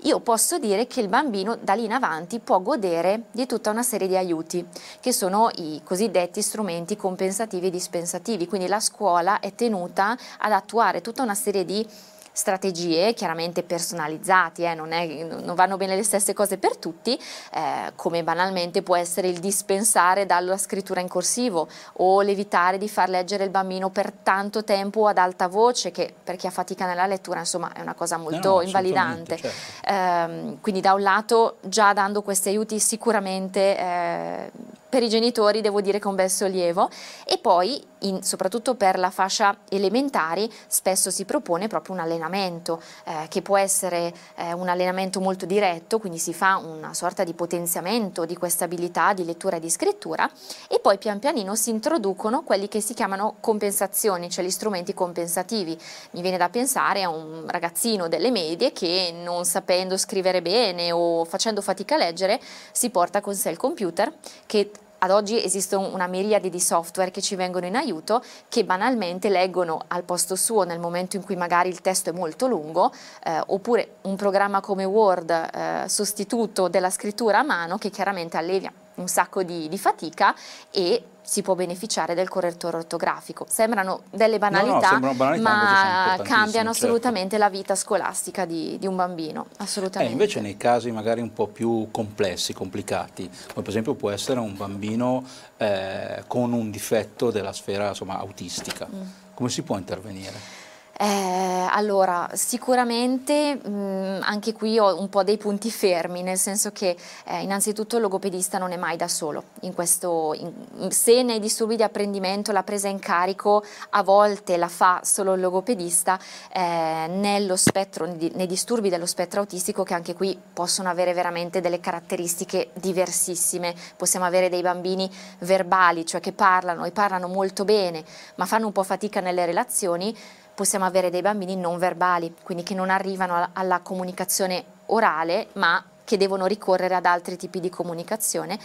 io 0.00 0.20
posso 0.20 0.58
dire 0.58 0.86
che 0.86 1.00
il 1.00 1.08
bambino 1.08 1.56
da 1.56 1.74
lì 1.74 1.84
in 1.84 1.92
avanti 1.92 2.40
può 2.40 2.60
godere 2.60 3.22
di 3.30 3.46
tutta 3.46 3.70
una 3.70 3.82
serie 3.82 4.08
di 4.08 4.16
aiuti, 4.16 4.66
che 5.00 5.12
sono 5.12 5.48
i 5.56 5.80
cosiddetti 5.82 6.42
strumenti 6.42 6.96
compensativi 6.96 7.68
e 7.68 7.70
dispensativi, 7.70 8.46
quindi 8.46 8.66
la 8.66 8.80
scuola 8.80 9.40
è 9.40 9.54
tenuta 9.54 10.16
ad 10.38 10.52
attuare 10.52 11.00
tutta 11.00 11.22
una 11.22 11.34
serie 11.34 11.64
di 11.64 11.86
strategie 12.32 13.12
chiaramente 13.14 13.62
personalizzate, 13.62 14.64
eh, 14.64 14.74
non, 14.74 14.92
è, 14.92 15.24
non, 15.24 15.54
vanno 15.54 15.76
bene 15.76 15.94
le 15.94 16.02
stesse 16.02 16.32
cose 16.32 16.58
per 16.58 16.76
tutti, 16.76 17.18
eh, 17.52 17.92
come 17.94 18.24
banalmente 18.24 18.82
può 18.82 18.96
essere 18.96 19.28
il 19.28 19.38
dispensare 19.38 20.26
dalla 20.26 20.56
scrittura 20.56 21.00
in 21.00 21.08
corsivo 21.08 21.68
o 21.94 22.20
l'evitare 22.22 22.78
di 22.78 22.88
far 22.88 23.08
leggere 23.08 23.44
il 23.44 23.50
bambino 23.50 23.90
per 23.90 24.12
tanto 24.22 24.64
tempo 24.64 25.06
ad 25.06 25.18
alta 25.18 25.48
voce, 25.48 25.90
che 25.90 26.12
per 26.22 26.36
chi 26.36 26.46
ha 26.46 26.50
fatica 26.50 26.86
nella 26.86 27.06
lettura 27.06 27.40
insomma 27.40 27.72
è 27.72 27.80
una 27.80 27.94
cosa 27.94 28.16
molto 28.16 28.48
no, 28.48 28.54
no, 28.56 28.62
invalidante. 28.62 29.36
Certo. 29.36 29.92
Eh, 29.92 30.56
quindi 30.60 30.80
da 30.80 30.94
un 30.94 31.02
lato 31.02 31.56
già 31.60 31.92
dando 31.92 32.22
questi 32.22 32.48
aiuti 32.48 32.78
sicuramente 32.78 33.78
eh, 33.78 34.50
per 34.88 35.02
i 35.02 35.08
genitori 35.08 35.60
devo 35.60 35.80
dire 35.80 35.98
che 35.98 36.04
è 36.04 36.08
un 36.08 36.14
bel 36.14 36.30
sollievo 36.30 36.88
e 37.24 37.38
poi 37.38 37.90
in, 38.02 38.22
soprattutto 38.22 38.74
per 38.74 38.98
la 38.98 39.10
fascia 39.10 39.58
elementari 39.68 40.50
spesso 40.66 41.10
si 41.10 41.24
propone 41.24 41.66
proprio 41.66 41.94
un 41.94 42.00
allenamento 42.00 42.80
eh, 43.04 43.26
che 43.28 43.42
può 43.42 43.56
essere 43.56 44.12
eh, 44.36 44.52
un 44.52 44.68
allenamento 44.68 45.20
molto 45.20 45.46
diretto, 45.46 45.98
quindi 45.98 46.18
si 46.18 46.32
fa 46.32 46.56
una 46.56 46.94
sorta 46.94 47.24
di 47.24 47.32
potenziamento 47.34 48.24
di 48.24 48.36
questa 48.36 48.64
abilità 48.64 49.12
di 49.12 49.24
lettura 49.24 49.56
e 49.56 49.60
di 49.60 49.70
scrittura 49.70 50.30
e 50.68 50.78
poi 50.80 50.98
pian 50.98 51.18
pianino 51.18 51.54
si 51.54 51.70
introducono 51.70 52.42
quelli 52.42 52.68
che 52.68 52.80
si 52.80 52.94
chiamano 52.94 53.36
compensazioni, 53.40 54.30
cioè 54.30 54.44
gli 54.44 54.50
strumenti 54.50 54.94
compensativi. 54.94 55.78
Mi 56.12 56.22
viene 56.22 56.36
da 56.36 56.48
pensare 56.48 57.02
a 57.02 57.08
un 57.08 57.44
ragazzino 57.46 58.08
delle 58.08 58.30
medie 58.30 58.72
che 58.72 59.14
non 59.14 59.44
sapendo 59.44 59.96
scrivere 59.96 60.42
bene 60.42 60.92
o 60.92 61.24
facendo 61.24 61.60
fatica 61.60 61.94
a 61.94 61.98
leggere 61.98 62.40
si 62.72 62.90
porta 62.90 63.20
con 63.20 63.34
sé 63.34 63.50
il 63.50 63.56
computer 63.56 64.12
che 64.46 64.70
ad 65.02 65.10
oggi 65.10 65.42
esiste 65.42 65.74
una 65.76 66.06
miriade 66.06 66.48
di 66.48 66.60
software 66.60 67.10
che 67.10 67.20
ci 67.20 67.34
vengono 67.34 67.66
in 67.66 67.76
aiuto 67.76 68.22
che 68.48 68.64
banalmente 68.64 69.28
leggono 69.28 69.82
al 69.88 70.04
posto 70.04 70.36
suo 70.36 70.62
nel 70.62 70.78
momento 70.78 71.16
in 71.16 71.24
cui 71.24 71.36
magari 71.36 71.68
il 71.68 71.80
testo 71.80 72.10
è 72.10 72.12
molto 72.12 72.46
lungo 72.46 72.92
eh, 73.24 73.42
oppure 73.46 73.96
un 74.02 74.16
programma 74.16 74.60
come 74.60 74.84
Word 74.84 75.30
eh, 75.30 75.88
sostituto 75.88 76.68
della 76.68 76.90
scrittura 76.90 77.40
a 77.40 77.42
mano 77.42 77.78
che 77.78 77.90
chiaramente 77.90 78.36
allevia 78.36 78.72
un 78.96 79.08
sacco 79.08 79.42
di, 79.42 79.68
di 79.68 79.78
fatica 79.78 80.34
e 80.70 81.04
si 81.22 81.40
può 81.40 81.54
beneficiare 81.54 82.14
del 82.14 82.28
correttore 82.28 82.78
ortografico. 82.78 83.46
Sembrano 83.48 84.02
delle 84.10 84.38
banalità, 84.38 84.98
no, 84.98 85.06
no, 85.06 85.14
banalità 85.14 85.50
ma 85.50 86.18
cambiano 86.22 86.72
certo. 86.72 86.86
assolutamente 86.86 87.36
certo. 87.38 87.44
la 87.44 87.50
vita 87.50 87.74
scolastica 87.74 88.44
di, 88.44 88.76
di 88.78 88.86
un 88.86 88.96
bambino. 88.96 89.46
Assolutamente. 89.58 90.10
Eh, 90.10 90.12
invece 90.12 90.40
nei 90.40 90.56
casi 90.56 90.90
magari 90.90 91.20
un 91.20 91.32
po' 91.32 91.46
più 91.46 91.88
complessi, 91.90 92.52
complicati, 92.52 93.28
come 93.28 93.62
per 93.62 93.68
esempio 93.68 93.94
può 93.94 94.10
essere 94.10 94.40
un 94.40 94.56
bambino 94.56 95.24
eh, 95.56 96.24
con 96.26 96.52
un 96.52 96.70
difetto 96.70 97.30
della 97.30 97.52
sfera 97.52 97.88
insomma, 97.88 98.18
autistica, 98.18 98.88
mm. 98.92 99.02
come 99.34 99.48
si 99.48 99.62
può 99.62 99.78
intervenire? 99.78 100.60
Eh, 101.02 101.66
allora, 101.68 102.30
sicuramente 102.34 103.56
mh, 103.56 104.20
anche 104.22 104.52
qui 104.52 104.78
ho 104.78 105.00
un 105.00 105.08
po' 105.08 105.24
dei 105.24 105.36
punti 105.36 105.68
fermi, 105.68 106.22
nel 106.22 106.38
senso 106.38 106.70
che 106.70 106.96
eh, 107.24 107.40
innanzitutto 107.42 107.96
il 107.96 108.02
logopedista 108.02 108.56
non 108.58 108.70
è 108.70 108.76
mai 108.76 108.96
da 108.96 109.08
solo. 109.08 109.42
In 109.62 109.74
questo, 109.74 110.32
in, 110.32 110.92
se 110.92 111.24
nei 111.24 111.40
disturbi 111.40 111.74
di 111.74 111.82
apprendimento 111.82 112.52
la 112.52 112.62
presa 112.62 112.86
in 112.86 113.00
carico 113.00 113.64
a 113.90 114.04
volte 114.04 114.56
la 114.56 114.68
fa 114.68 115.00
solo 115.02 115.32
il 115.32 115.40
logopedista, 115.40 116.20
eh, 116.52 117.08
nello 117.08 117.56
spettro, 117.56 118.06
nei 118.06 118.46
disturbi 118.46 118.88
dello 118.88 119.06
spettro 119.06 119.40
autistico 119.40 119.82
che 119.82 119.94
anche 119.94 120.14
qui 120.14 120.40
possono 120.52 120.88
avere 120.88 121.14
veramente 121.14 121.60
delle 121.60 121.80
caratteristiche 121.80 122.70
diversissime. 122.74 123.74
Possiamo 123.96 124.24
avere 124.24 124.48
dei 124.48 124.62
bambini 124.62 125.10
verbali, 125.40 126.06
cioè 126.06 126.20
che 126.20 126.30
parlano 126.30 126.84
e 126.84 126.92
parlano 126.92 127.26
molto 127.26 127.64
bene, 127.64 128.04
ma 128.36 128.46
fanno 128.46 128.66
un 128.66 128.72
po' 128.72 128.84
fatica 128.84 129.18
nelle 129.18 129.44
relazioni 129.44 130.16
possiamo 130.54 130.84
avere 130.84 131.10
dei 131.10 131.22
bambini 131.22 131.56
non 131.56 131.78
verbali, 131.78 132.34
quindi 132.42 132.62
che 132.62 132.74
non 132.74 132.90
arrivano 132.90 133.50
alla 133.52 133.80
comunicazione 133.80 134.64
orale, 134.86 135.48
ma 135.54 135.82
che 136.04 136.16
devono 136.16 136.46
ricorrere 136.46 136.94
ad 136.94 137.06
altri 137.06 137.36
tipi 137.36 137.60
di 137.60 137.70
comunicazione. 137.70 138.58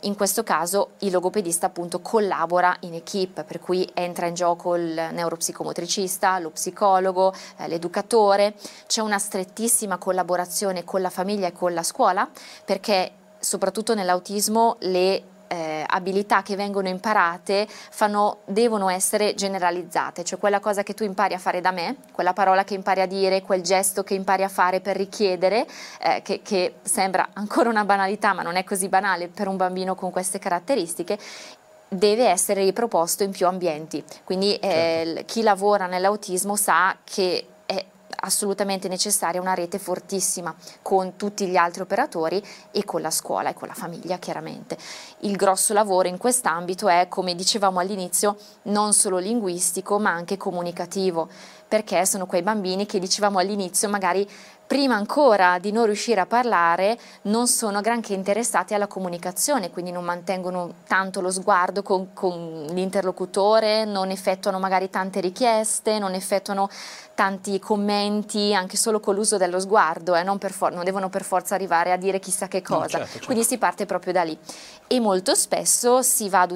In 0.00 0.16
questo 0.16 0.42
caso 0.42 0.90
il 0.98 1.10
logopedista 1.10 1.66
appunto 1.66 2.00
collabora 2.00 2.76
in 2.80 2.94
equip, 2.94 3.44
per 3.44 3.60
cui 3.60 3.88
entra 3.94 4.26
in 4.26 4.34
gioco 4.34 4.76
il 4.76 5.08
neuropsicomotricista, 5.12 6.38
lo 6.38 6.50
psicologo, 6.50 7.34
eh, 7.58 7.68
l'educatore, 7.68 8.54
c'è 8.86 9.00
una 9.00 9.18
strettissima 9.18 9.98
collaborazione 9.98 10.84
con 10.84 11.00
la 11.00 11.10
famiglia 11.10 11.48
e 11.48 11.52
con 11.52 11.74
la 11.74 11.82
scuola 11.82 12.28
perché 12.64 13.12
soprattutto 13.38 13.94
nell'autismo 13.94 14.76
le 14.80 15.22
eh, 15.54 15.84
abilità 15.86 16.42
che 16.42 16.56
vengono 16.56 16.88
imparate 16.88 17.66
fanno, 17.68 18.38
devono 18.46 18.88
essere 18.88 19.34
generalizzate, 19.34 20.24
cioè 20.24 20.38
quella 20.38 20.60
cosa 20.60 20.82
che 20.82 20.94
tu 20.94 21.04
impari 21.04 21.34
a 21.34 21.38
fare 21.38 21.60
da 21.60 21.70
me, 21.70 21.96
quella 22.12 22.32
parola 22.32 22.64
che 22.64 22.74
impari 22.74 23.00
a 23.00 23.06
dire, 23.06 23.42
quel 23.42 23.62
gesto 23.62 24.02
che 24.02 24.14
impari 24.14 24.42
a 24.42 24.48
fare 24.48 24.80
per 24.80 24.96
richiedere, 24.96 25.66
eh, 26.00 26.22
che, 26.22 26.40
che 26.42 26.74
sembra 26.82 27.28
ancora 27.34 27.68
una 27.68 27.84
banalità 27.84 28.32
ma 28.32 28.42
non 28.42 28.56
è 28.56 28.64
così 28.64 28.88
banale 28.88 29.28
per 29.28 29.48
un 29.48 29.56
bambino 29.56 29.94
con 29.94 30.10
queste 30.10 30.38
caratteristiche, 30.38 31.18
deve 31.88 32.28
essere 32.28 32.64
riproposto 32.64 33.22
in 33.22 33.30
più 33.30 33.46
ambienti. 33.46 34.02
Quindi 34.24 34.56
eh, 34.56 35.02
certo. 35.04 35.22
chi 35.26 35.42
lavora 35.42 35.86
nell'autismo 35.86 36.56
sa 36.56 36.96
che 37.04 37.46
assolutamente 38.20 38.88
necessaria 38.88 39.40
una 39.40 39.54
rete 39.54 39.78
fortissima 39.78 40.54
con 40.82 41.16
tutti 41.16 41.46
gli 41.46 41.56
altri 41.56 41.82
operatori 41.82 42.42
e 42.70 42.84
con 42.84 43.00
la 43.00 43.10
scuola 43.10 43.50
e 43.50 43.54
con 43.54 43.68
la 43.68 43.74
famiglia 43.74 44.18
chiaramente. 44.18 44.76
Il 45.20 45.36
grosso 45.36 45.72
lavoro 45.72 46.08
in 46.08 46.16
quest'ambito 46.16 46.88
è, 46.88 47.06
come 47.08 47.34
dicevamo 47.34 47.80
all'inizio, 47.80 48.36
non 48.62 48.92
solo 48.92 49.18
linguistico 49.18 49.98
ma 49.98 50.10
anche 50.10 50.36
comunicativo, 50.36 51.28
perché 51.68 52.06
sono 52.06 52.26
quei 52.26 52.42
bambini 52.42 52.86
che 52.86 52.98
dicevamo 52.98 53.38
all'inizio 53.38 53.88
magari 53.88 54.28
prima 54.66 54.94
ancora 54.94 55.58
di 55.58 55.72
non 55.72 55.86
riuscire 55.86 56.20
a 56.20 56.26
parlare 56.26 56.98
non 57.22 57.46
sono 57.46 57.80
granché 57.80 58.14
interessati 58.14 58.74
alla 58.74 58.86
comunicazione, 58.86 59.70
quindi 59.70 59.90
non 59.90 60.04
mantengono 60.04 60.74
tanto 60.86 61.20
lo 61.20 61.30
sguardo 61.30 61.82
con, 61.82 62.12
con 62.12 62.66
l'interlocutore, 62.70 63.84
non 63.84 64.10
effettuano 64.10 64.58
magari 64.58 64.90
tante 64.90 65.20
richieste, 65.20 65.98
non 65.98 66.14
effettuano 66.14 66.68
tanti 67.14 67.58
commenti 67.60 68.54
anche 68.54 68.76
solo 68.76 69.00
con 69.00 69.14
l'uso 69.14 69.36
dello 69.36 69.60
sguardo, 69.60 70.14
eh, 70.14 70.22
non, 70.22 70.38
non, 70.72 70.84
devono 70.84 71.08
per 71.08 71.22
forza 71.22 71.54
arrivare 71.54 71.92
a 71.92 71.96
dire 71.96 72.18
chissà 72.18 72.48
che 72.48 72.60
cosa, 72.60 72.80
no, 72.82 72.88
certo, 72.88 73.06
certo. 73.06 73.26
quindi 73.26 73.44
si 73.44 73.56
parte 73.56 73.86
proprio 73.86 74.12
da 74.12 74.22
lì. 74.22 74.36
E 74.86 75.00
molto 75.00 75.34
spesso 75.34 76.02
si, 76.02 76.28
va 76.28 76.46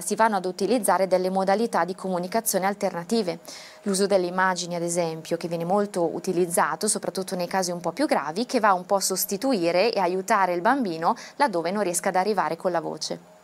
si 0.00 0.14
vanno 0.14 0.36
ad 0.36 0.44
utilizzare 0.44 1.06
delle 1.06 1.30
modalità 1.30 1.84
di 1.84 1.94
comunicazione 1.94 2.66
alternative. 2.66 3.38
L'uso 3.82 4.06
delle 4.06 4.26
immagini 4.26 4.74
ad 4.74 4.82
esempio 4.82 5.36
che 5.36 5.48
viene 5.48 5.64
molto 5.64 6.04
utilizzato 6.14 6.88
soprattutto 6.88 7.34
nei 7.40 7.48
casi 7.48 7.70
un 7.70 7.80
po' 7.80 7.92
più 7.92 8.06
gravi 8.06 8.44
che 8.44 8.60
va 8.60 8.74
un 8.74 8.84
po' 8.84 8.96
a 8.96 9.00
sostituire 9.00 9.92
e 9.92 9.98
aiutare 9.98 10.52
il 10.52 10.60
bambino 10.60 11.16
laddove 11.36 11.70
non 11.70 11.82
riesca 11.82 12.10
ad 12.10 12.16
arrivare 12.16 12.56
con 12.56 12.70
la 12.70 12.80
voce. 12.80 13.38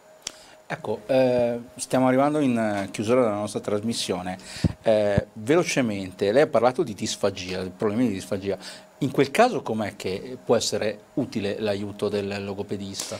Ecco, 0.69 1.03
eh, 1.07 1.61
stiamo 1.77 2.09
arrivando 2.09 2.41
in 2.41 2.59
eh, 2.59 2.91
chiusura 2.91 3.23
della 3.23 3.37
nostra 3.37 3.61
trasmissione. 3.61 4.37
Eh, 4.83 5.29
velocemente, 5.35 6.33
lei 6.33 6.43
ha 6.43 6.49
parlato 6.49 6.83
di 6.83 6.93
disfagia, 6.93 7.63
di 7.63 7.71
problemi 7.71 8.09
di 8.09 8.15
disfagia. 8.15 8.59
In 8.99 9.13
quel 9.13 9.31
caso 9.31 9.63
com'è 9.63 9.95
che 9.95 10.37
può 10.45 10.57
essere 10.57 10.99
utile 11.15 11.61
l'aiuto 11.61 12.09
del 12.09 12.45
logopedista? 12.45 13.17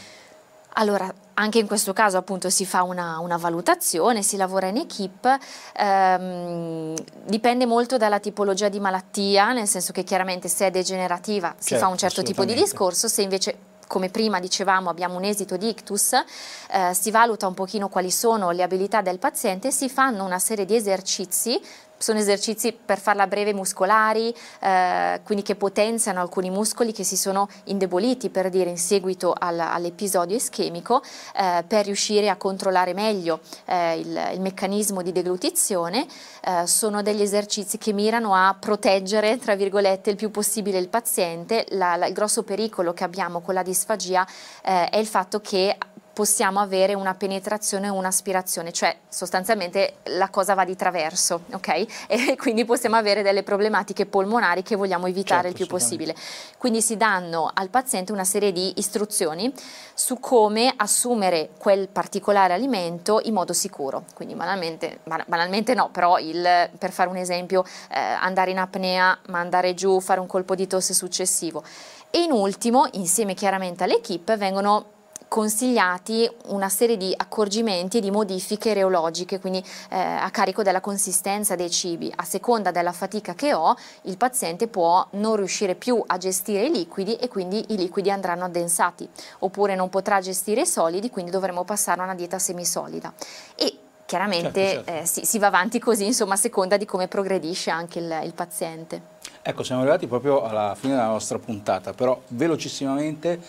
Allora, 0.79 1.13
anche 1.35 1.59
in 1.59 1.67
questo 1.67 1.93
caso 1.95 2.19
appunto 2.19 2.51
si 2.51 2.67
fa 2.67 2.83
una, 2.83 3.19
una 3.19 3.39
valutazione, 3.39 4.23
si 4.23 4.37
lavora 4.37 4.67
in 4.67 4.77
equip, 4.77 5.39
ehm, 5.75 6.95
dipende 7.25 7.65
molto 7.65 7.97
dalla 7.97 8.21
tipologia 8.21 8.69
di 8.69 8.79
malattia, 8.79 9.53
nel 9.53 9.69
senso 9.69 9.93
che 9.93 10.05
chiaramente 10.05 10.49
se 10.49 10.67
è 10.67 10.71
degenerativa 10.71 11.55
si 11.59 11.71
certo, 11.71 11.85
fa 11.85 11.91
un 11.91 11.97
certo 11.97 12.23
tipo 12.23 12.45
di 12.45 12.53
discorso, 12.53 13.09
se 13.09 13.23
invece 13.23 13.59
come 13.87 14.11
prima 14.11 14.41
dicevamo 14.41 14.91
abbiamo 14.91 15.17
un 15.17 15.25
esito 15.25 15.57
di 15.57 15.69
ictus, 15.69 16.13
eh, 16.13 16.93
si 16.93 17.11
valuta 17.11 17.47
un 17.47 17.55
pochino 17.55 17.89
quali 17.89 18.11
sono 18.11 18.51
le 18.51 18.63
abilità 18.63 19.01
del 19.01 19.19
paziente, 19.19 19.71
si 19.71 19.89
fanno 19.89 20.25
una 20.25 20.39
serie 20.39 20.67
di 20.67 20.75
esercizi 20.75 21.59
sono 21.99 22.19
esercizi 22.19 22.73
per 22.73 22.99
farla 22.99 23.27
breve 23.27 23.53
muscolari, 23.53 24.35
eh, 24.61 25.21
quindi 25.25 25.43
che 25.43 25.57
potenziano 25.57 26.21
alcuni 26.21 26.51
muscoli 26.51 26.93
che 26.93 27.05
si 27.05 27.17
sono 27.17 27.49
indeboliti 27.65 28.31
per 28.31 28.49
dire 28.51 28.71
in 28.71 28.79
seguito 28.79 29.35
al, 29.37 29.59
all'episodio 29.59 30.37
ischemico 30.37 31.03
eh, 31.35 31.65
per 31.67 31.87
riuscire 31.87 32.29
a 32.29 32.37
controllare 32.37 32.93
meglio 32.93 33.41
eh, 33.65 33.99
il, 33.99 34.31
il, 34.35 34.41
meccanismo 34.41 35.03
di 35.03 35.13
deglutizione. 35.13 36.07
Eh, 36.45 36.67
sono 36.67 37.03
degli 37.03 37.23
esercizi 37.23 37.79
che 37.79 37.93
mirano 37.93 38.35
a 38.35 38.55
proteggere, 38.59 39.39
tra 39.39 39.55
virgolette, 39.55 40.11
il 40.11 40.17
più 40.17 40.31
possibile 40.31 40.79
il 40.79 40.89
paziente. 40.89 41.67
La, 41.71 41.97
la, 41.97 42.07
il 42.07 42.15
grosso 42.15 42.43
pericolo 42.43 42.93
che 42.93 43.05
abbiamo 43.05 43.41
con 43.41 43.55
la 43.55 43.63
disfagia 43.63 44.27
eh, 44.63 44.89
è 44.91 44.99
il 44.99 45.07
fatto 45.07 45.41
che 45.41 45.77
possiamo 46.17 46.61
avere 46.61 46.95
una 46.95 47.13
penetrazione 47.13 47.91
o 47.91 47.93
un'aspirazione, 47.93 48.73
cioè 48.73 48.97
sostanzialmente 49.07 49.97
la 50.05 50.31
cosa 50.31 50.55
va 50.55 50.65
di 50.65 50.75
traverso, 50.75 51.43
ok? 51.53 51.85
E 52.09 52.37
quindi 52.37 52.65
possiamo 52.65 52.97
avere 52.97 53.21
delle 53.21 53.43
problematiche 53.43 54.07
polmonari 54.07 54.63
che 54.63 54.77
vogliamo 54.77 55.07
evitare 55.09 55.43
certo, 55.43 55.49
il 55.49 55.55
più 55.55 55.67
possibile. 55.67 56.15
Quindi 56.57 56.81
si 56.81 56.97
danno 56.97 57.51
al 57.53 57.69
paziente 57.69 58.13
una 58.13 58.25
serie 58.25 58.51
di 58.51 58.73
istruzioni 58.79 59.53
su 59.93 60.19
come 60.19 60.73
assumere 60.75 61.51
quel 61.59 61.89
particolare 61.89 62.55
alimento 62.55 63.21
in 63.25 63.35
modo 63.35 63.53
sicuro. 63.53 64.05
Quindi 64.15 64.35
banalmente, 64.35 65.01
banalmente 65.27 65.75
no, 65.75 65.91
però 65.91 66.19
il, 66.19 66.71
per 66.79 66.93
fare 66.93 67.11
un 67.11 67.17
esempio, 67.17 67.63
eh, 67.91 67.99
andare 67.99 68.53
in 68.53 68.59
apnea, 68.59 69.19
mandare 69.27 69.75
giù, 69.75 70.01
fare 70.01 70.21
un 70.21 70.27
colpo 70.27 70.55
di 70.55 70.67
tosse 70.67 70.95
successivo. 70.95 71.63
E 72.09 72.23
in 72.23 72.33
ultimo, 72.33 72.89
insieme 72.93 73.35
chiaramente 73.35 73.85
all'equipe, 73.85 74.39
vengono 74.39 74.95
consigliati 75.29 76.31
una 76.47 76.69
serie 76.69 76.97
di 76.97 77.13
accorgimenti 77.17 77.99
e 77.99 78.01
di 78.01 78.11
modifiche 78.11 78.75
reologiche, 78.75 79.41
quindi 79.41 79.63
eh, 79.91 79.99
a 79.99 80.31
carico 80.31 80.63
della 80.63 80.81
consistenza 80.81 81.57
dei 81.57 81.71
cibi. 81.71 82.13
A 82.15 82.25
seconda 82.25 82.71
della 82.71 82.93
fatica 82.93 83.35
che 83.35 83.53
ho, 83.53 83.75
il 84.03 84.17
paziente 84.17 84.69
può 84.69 85.07
non 85.13 85.37
riuscire 85.37 85.75
più 85.75 86.03
a 86.07 86.17
gestire 86.19 86.67
i 86.67 86.71
liquidi 86.71 87.17
e 87.17 87.29
quindi 87.29 87.65
i 87.69 87.77
liquidi 87.77 88.11
andranno 88.11 88.45
addensati, 88.45 89.09
oppure 89.41 89.75
non 89.75 89.89
potrà 89.89 90.21
gestire 90.21 90.63
i 90.63 90.67
solidi, 90.67 91.11
quindi 91.11 91.31
dovremo 91.31 91.65
passare 91.65 92.01
a 92.01 92.05
una 92.05 92.15
dieta 92.15 92.39
semisolida. 92.39 93.13
E 93.55 93.79
chiaramente 94.07 94.61
certo, 94.61 94.85
certo. 94.85 95.03
Eh, 95.03 95.07
si, 95.07 95.25
si, 95.27 95.39
va 95.39 95.49
avanti 95.49 95.79
così, 95.79 96.07
insomma, 96.07 96.35
a 96.35 96.39
seconda 96.39 96.77
di 96.77 96.85
come 96.85 97.09
progredisce 97.09 97.71
anche 97.71 97.99
il, 97.99 98.21
il 98.25 98.33
paziente. 98.33 99.15
Ecco, 99.43 99.63
siamo 99.63 99.83
arrivati 99.83 100.07
proprio 100.07 100.43
alla 100.43 100.75
fine 100.77 100.95
della 100.95 101.07
nostra 101.07 101.39
puntata, 101.39 101.93
però 101.93 102.21
velocissimamente 102.29 103.41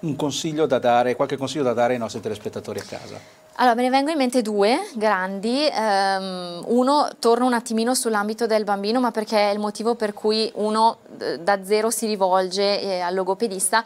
un 0.00 0.16
consiglio 0.16 0.66
da 0.66 0.78
dare, 0.78 1.16
qualche 1.16 1.36
consiglio 1.36 1.64
da 1.64 1.72
dare 1.72 1.94
ai 1.94 1.98
nostri 1.98 2.20
telespettatori 2.20 2.78
a 2.78 2.84
casa? 2.84 3.20
Allora, 3.56 3.74
me 3.74 3.82
ne 3.82 3.90
vengono 3.90 4.12
in 4.12 4.18
mente 4.18 4.40
due 4.40 4.78
grandi. 4.94 5.68
Um, 5.70 6.64
uno, 6.66 7.10
torna 7.18 7.44
un 7.44 7.52
attimino 7.52 7.94
sull'ambito 7.94 8.46
del 8.46 8.64
bambino, 8.64 9.00
ma 9.00 9.10
perché 9.10 9.50
è 9.50 9.52
il 9.52 9.58
motivo 9.58 9.94
per 9.94 10.14
cui 10.14 10.50
uno 10.54 10.98
da 11.40 11.62
zero 11.64 11.90
si 11.90 12.06
rivolge 12.06 12.80
eh, 12.80 13.00
al 13.00 13.14
logopedista 13.14 13.84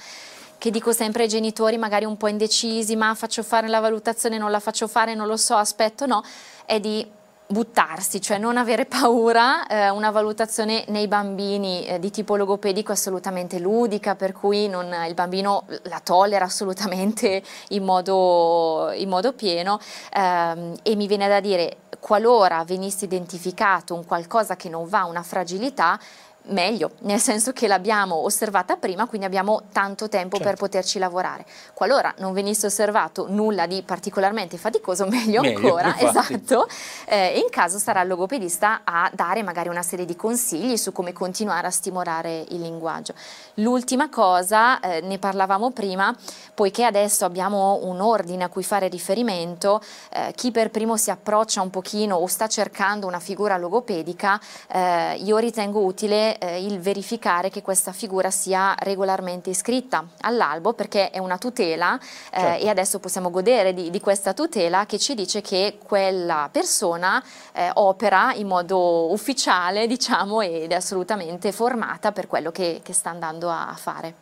che 0.56 0.70
dico 0.70 0.92
sempre 0.92 1.24
ai 1.24 1.28
genitori 1.28 1.76
magari 1.76 2.06
un 2.06 2.16
po' 2.16 2.28
indecisi, 2.28 2.96
ma 2.96 3.14
faccio 3.14 3.42
fare 3.42 3.68
la 3.68 3.80
valutazione, 3.80 4.38
non 4.38 4.50
la 4.50 4.60
faccio 4.60 4.86
fare, 4.86 5.14
non 5.14 5.26
lo 5.26 5.36
so, 5.36 5.56
aspetto, 5.56 6.06
no, 6.06 6.22
è 6.64 6.80
di 6.80 7.06
buttarsi, 7.54 8.20
cioè 8.20 8.36
non 8.36 8.56
avere 8.56 8.84
paura, 8.84 9.66
eh, 9.68 9.88
una 9.88 10.10
valutazione 10.10 10.84
nei 10.88 11.06
bambini 11.06 11.86
eh, 11.86 12.00
di 12.00 12.10
tipo 12.10 12.34
logopedico 12.34 12.90
assolutamente 12.90 13.60
ludica, 13.60 14.16
per 14.16 14.32
cui 14.32 14.68
non, 14.68 14.92
il 15.06 15.14
bambino 15.14 15.64
la 15.84 16.00
tollera 16.00 16.44
assolutamente 16.44 17.42
in 17.68 17.84
modo, 17.84 18.90
in 18.94 19.08
modo 19.08 19.32
pieno. 19.32 19.78
Ehm, 20.12 20.74
e 20.82 20.96
mi 20.96 21.06
viene 21.06 21.28
da 21.28 21.38
dire 21.38 21.76
qualora 22.00 22.64
venisse 22.64 23.04
identificato 23.04 23.94
un 23.94 24.04
qualcosa 24.04 24.56
che 24.56 24.68
non 24.68 24.88
va, 24.88 25.04
una 25.04 25.22
fragilità, 25.22 25.98
meglio, 26.46 26.92
nel 27.00 27.20
senso 27.20 27.52
che 27.52 27.66
l'abbiamo 27.66 28.16
osservata 28.16 28.76
prima, 28.76 29.06
quindi 29.06 29.26
abbiamo 29.26 29.62
tanto 29.72 30.08
tempo 30.08 30.36
certo. 30.36 30.50
per 30.50 30.58
poterci 30.58 30.98
lavorare. 30.98 31.46
Qualora 31.72 32.12
non 32.18 32.32
venisse 32.32 32.66
osservato 32.66 33.26
nulla 33.28 33.66
di 33.66 33.82
particolarmente 33.82 34.56
faticoso, 34.58 35.06
meglio, 35.08 35.40
meglio 35.40 35.56
ancora, 35.56 35.98
esatto, 35.98 36.66
eh, 37.06 37.38
in 37.38 37.48
caso 37.50 37.78
sarà 37.78 38.02
il 38.02 38.08
logopedista 38.08 38.82
a 38.84 39.10
dare 39.12 39.42
magari 39.42 39.68
una 39.68 39.82
serie 39.82 40.04
di 40.04 40.16
consigli 40.16 40.76
su 40.76 40.92
come 40.92 41.12
continuare 41.12 41.66
a 41.66 41.70
stimolare 41.70 42.44
il 42.50 42.60
linguaggio. 42.60 43.14
L'ultima 43.54 44.08
cosa, 44.08 44.80
eh, 44.80 45.00
ne 45.00 45.18
parlavamo 45.18 45.70
prima, 45.70 46.14
poiché 46.54 46.84
adesso 46.84 47.24
abbiamo 47.24 47.80
un 47.82 48.00
ordine 48.00 48.44
a 48.44 48.48
cui 48.48 48.64
fare 48.64 48.88
riferimento, 48.88 49.80
eh, 50.10 50.32
chi 50.34 50.50
per 50.50 50.70
primo 50.70 50.96
si 50.96 51.10
approccia 51.10 51.62
un 51.62 51.70
pochino 51.70 52.16
o 52.16 52.26
sta 52.26 52.48
cercando 52.48 53.06
una 53.06 53.20
figura 53.20 53.56
logopedica, 53.56 54.40
eh, 54.70 55.16
io 55.16 55.38
ritengo 55.38 55.80
utile 55.80 56.33
eh, 56.38 56.64
il 56.64 56.80
verificare 56.80 57.50
che 57.50 57.62
questa 57.62 57.92
figura 57.92 58.30
sia 58.30 58.74
regolarmente 58.78 59.50
iscritta 59.50 60.06
all'albo 60.20 60.72
perché 60.72 61.10
è 61.10 61.18
una 61.18 61.38
tutela 61.38 61.98
eh, 61.98 62.40
certo. 62.40 62.64
e 62.64 62.68
adesso 62.68 62.98
possiamo 62.98 63.30
godere 63.30 63.74
di, 63.74 63.90
di, 63.90 64.00
questa 64.00 64.32
tutela 64.32 64.86
che 64.86 64.98
ci 64.98 65.14
dice 65.14 65.40
che 65.40 65.78
quella 65.82 66.48
persona 66.50 67.22
eh, 67.52 67.70
opera 67.74 68.32
in 68.34 68.46
modo 68.46 69.12
ufficiale 69.12 69.86
diciamo 69.86 70.40
ed 70.40 70.72
è 70.72 70.74
assolutamente 70.74 71.52
formata 71.52 72.12
per 72.12 72.26
quello 72.26 72.50
che, 72.50 72.80
che 72.82 72.92
sta 72.92 73.10
andando 73.10 73.50
a 73.50 73.74
fare. 73.76 74.14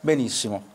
Benissimo. 0.00 0.72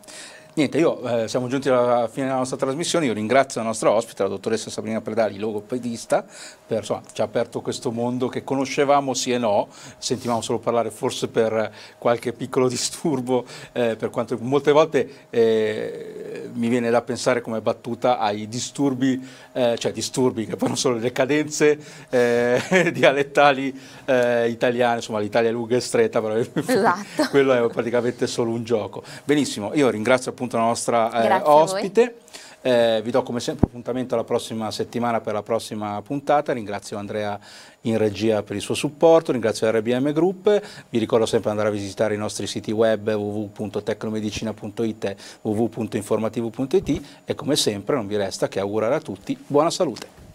Niente, 0.60 0.76
io 0.76 1.22
eh, 1.22 1.26
siamo 1.26 1.48
giunti 1.48 1.70
alla 1.70 2.06
fine 2.06 2.26
della 2.26 2.36
nostra 2.36 2.58
trasmissione, 2.58 3.06
io 3.06 3.14
ringrazio 3.14 3.62
la 3.62 3.68
nostra 3.68 3.92
ospite, 3.92 4.24
la 4.24 4.28
dottoressa 4.28 4.68
Sabrina 4.68 5.00
Predali, 5.00 5.38
logopedista, 5.38 6.22
per, 6.66 6.80
insomma, 6.80 7.00
ci 7.14 7.22
ha 7.22 7.24
aperto 7.24 7.62
questo 7.62 7.90
mondo 7.90 8.28
che 8.28 8.44
conoscevamo 8.44 9.14
sì 9.14 9.32
e 9.32 9.38
no, 9.38 9.68
sentivamo 9.96 10.42
solo 10.42 10.58
parlare 10.58 10.90
forse 10.90 11.28
per 11.28 11.72
qualche 11.96 12.34
piccolo 12.34 12.68
disturbo, 12.70 13.46
eh, 13.72 13.96
per 13.96 14.10
quanto 14.10 14.36
molte 14.38 14.70
volte 14.72 15.08
eh, 15.30 16.50
mi 16.52 16.68
viene 16.68 16.90
da 16.90 17.00
pensare 17.00 17.40
come 17.40 17.62
battuta 17.62 18.18
ai 18.18 18.46
disturbi, 18.46 19.18
eh, 19.52 19.76
cioè 19.78 19.92
disturbi 19.92 20.44
che 20.44 20.56
poi 20.56 20.68
non 20.68 20.76
sono 20.76 20.96
le 20.96 21.10
cadenze 21.10 21.78
eh, 22.10 22.90
dialettali 22.92 23.74
eh, 24.04 24.50
italiane, 24.50 24.96
insomma 24.96 25.20
l'Italia 25.20 25.48
è 25.48 25.52
lunga 25.52 25.76
e 25.76 25.80
stretta, 25.80 26.20
però 26.20 26.36
esatto. 26.36 27.28
quello 27.30 27.54
è 27.54 27.70
praticamente 27.72 28.26
solo 28.26 28.50
un 28.50 28.62
gioco. 28.62 29.02
Benissimo, 29.24 29.72
io 29.72 29.88
ringrazio 29.88 30.30
appunto 30.30 30.48
la 30.56 30.64
nostra 30.64 31.10
eh, 31.10 31.40
ospite. 31.44 32.16
Eh, 32.62 33.00
vi 33.02 33.10
do 33.10 33.22
come 33.22 33.40
sempre 33.40 33.66
appuntamento 33.66 34.16
la 34.16 34.24
prossima 34.24 34.70
settimana 34.70 35.22
per 35.22 35.32
la 35.32 35.42
prossima 35.42 36.02
puntata, 36.02 36.52
ringrazio 36.52 36.98
Andrea 36.98 37.40
in 37.82 37.96
regia 37.96 38.42
per 38.42 38.54
il 38.56 38.60
suo 38.60 38.74
supporto, 38.74 39.32
ringrazio 39.32 39.70
RBM 39.70 40.12
Group, 40.12 40.60
vi 40.90 40.98
ricordo 40.98 41.24
sempre 41.24 41.50
di 41.50 41.56
andare 41.56 41.74
a 41.74 41.78
visitare 41.78 42.14
i 42.14 42.18
nostri 42.18 42.46
siti 42.46 42.70
web 42.70 43.08
www.tecnomedicina.it 43.08 45.04
e 45.04 45.16
www.informativo.it 45.40 47.02
e 47.24 47.34
come 47.34 47.56
sempre 47.56 47.96
non 47.96 48.06
vi 48.06 48.16
resta 48.16 48.48
che 48.48 48.60
augurare 48.60 48.96
a 48.96 49.00
tutti 49.00 49.42
buona 49.46 49.70
salute. 49.70 50.29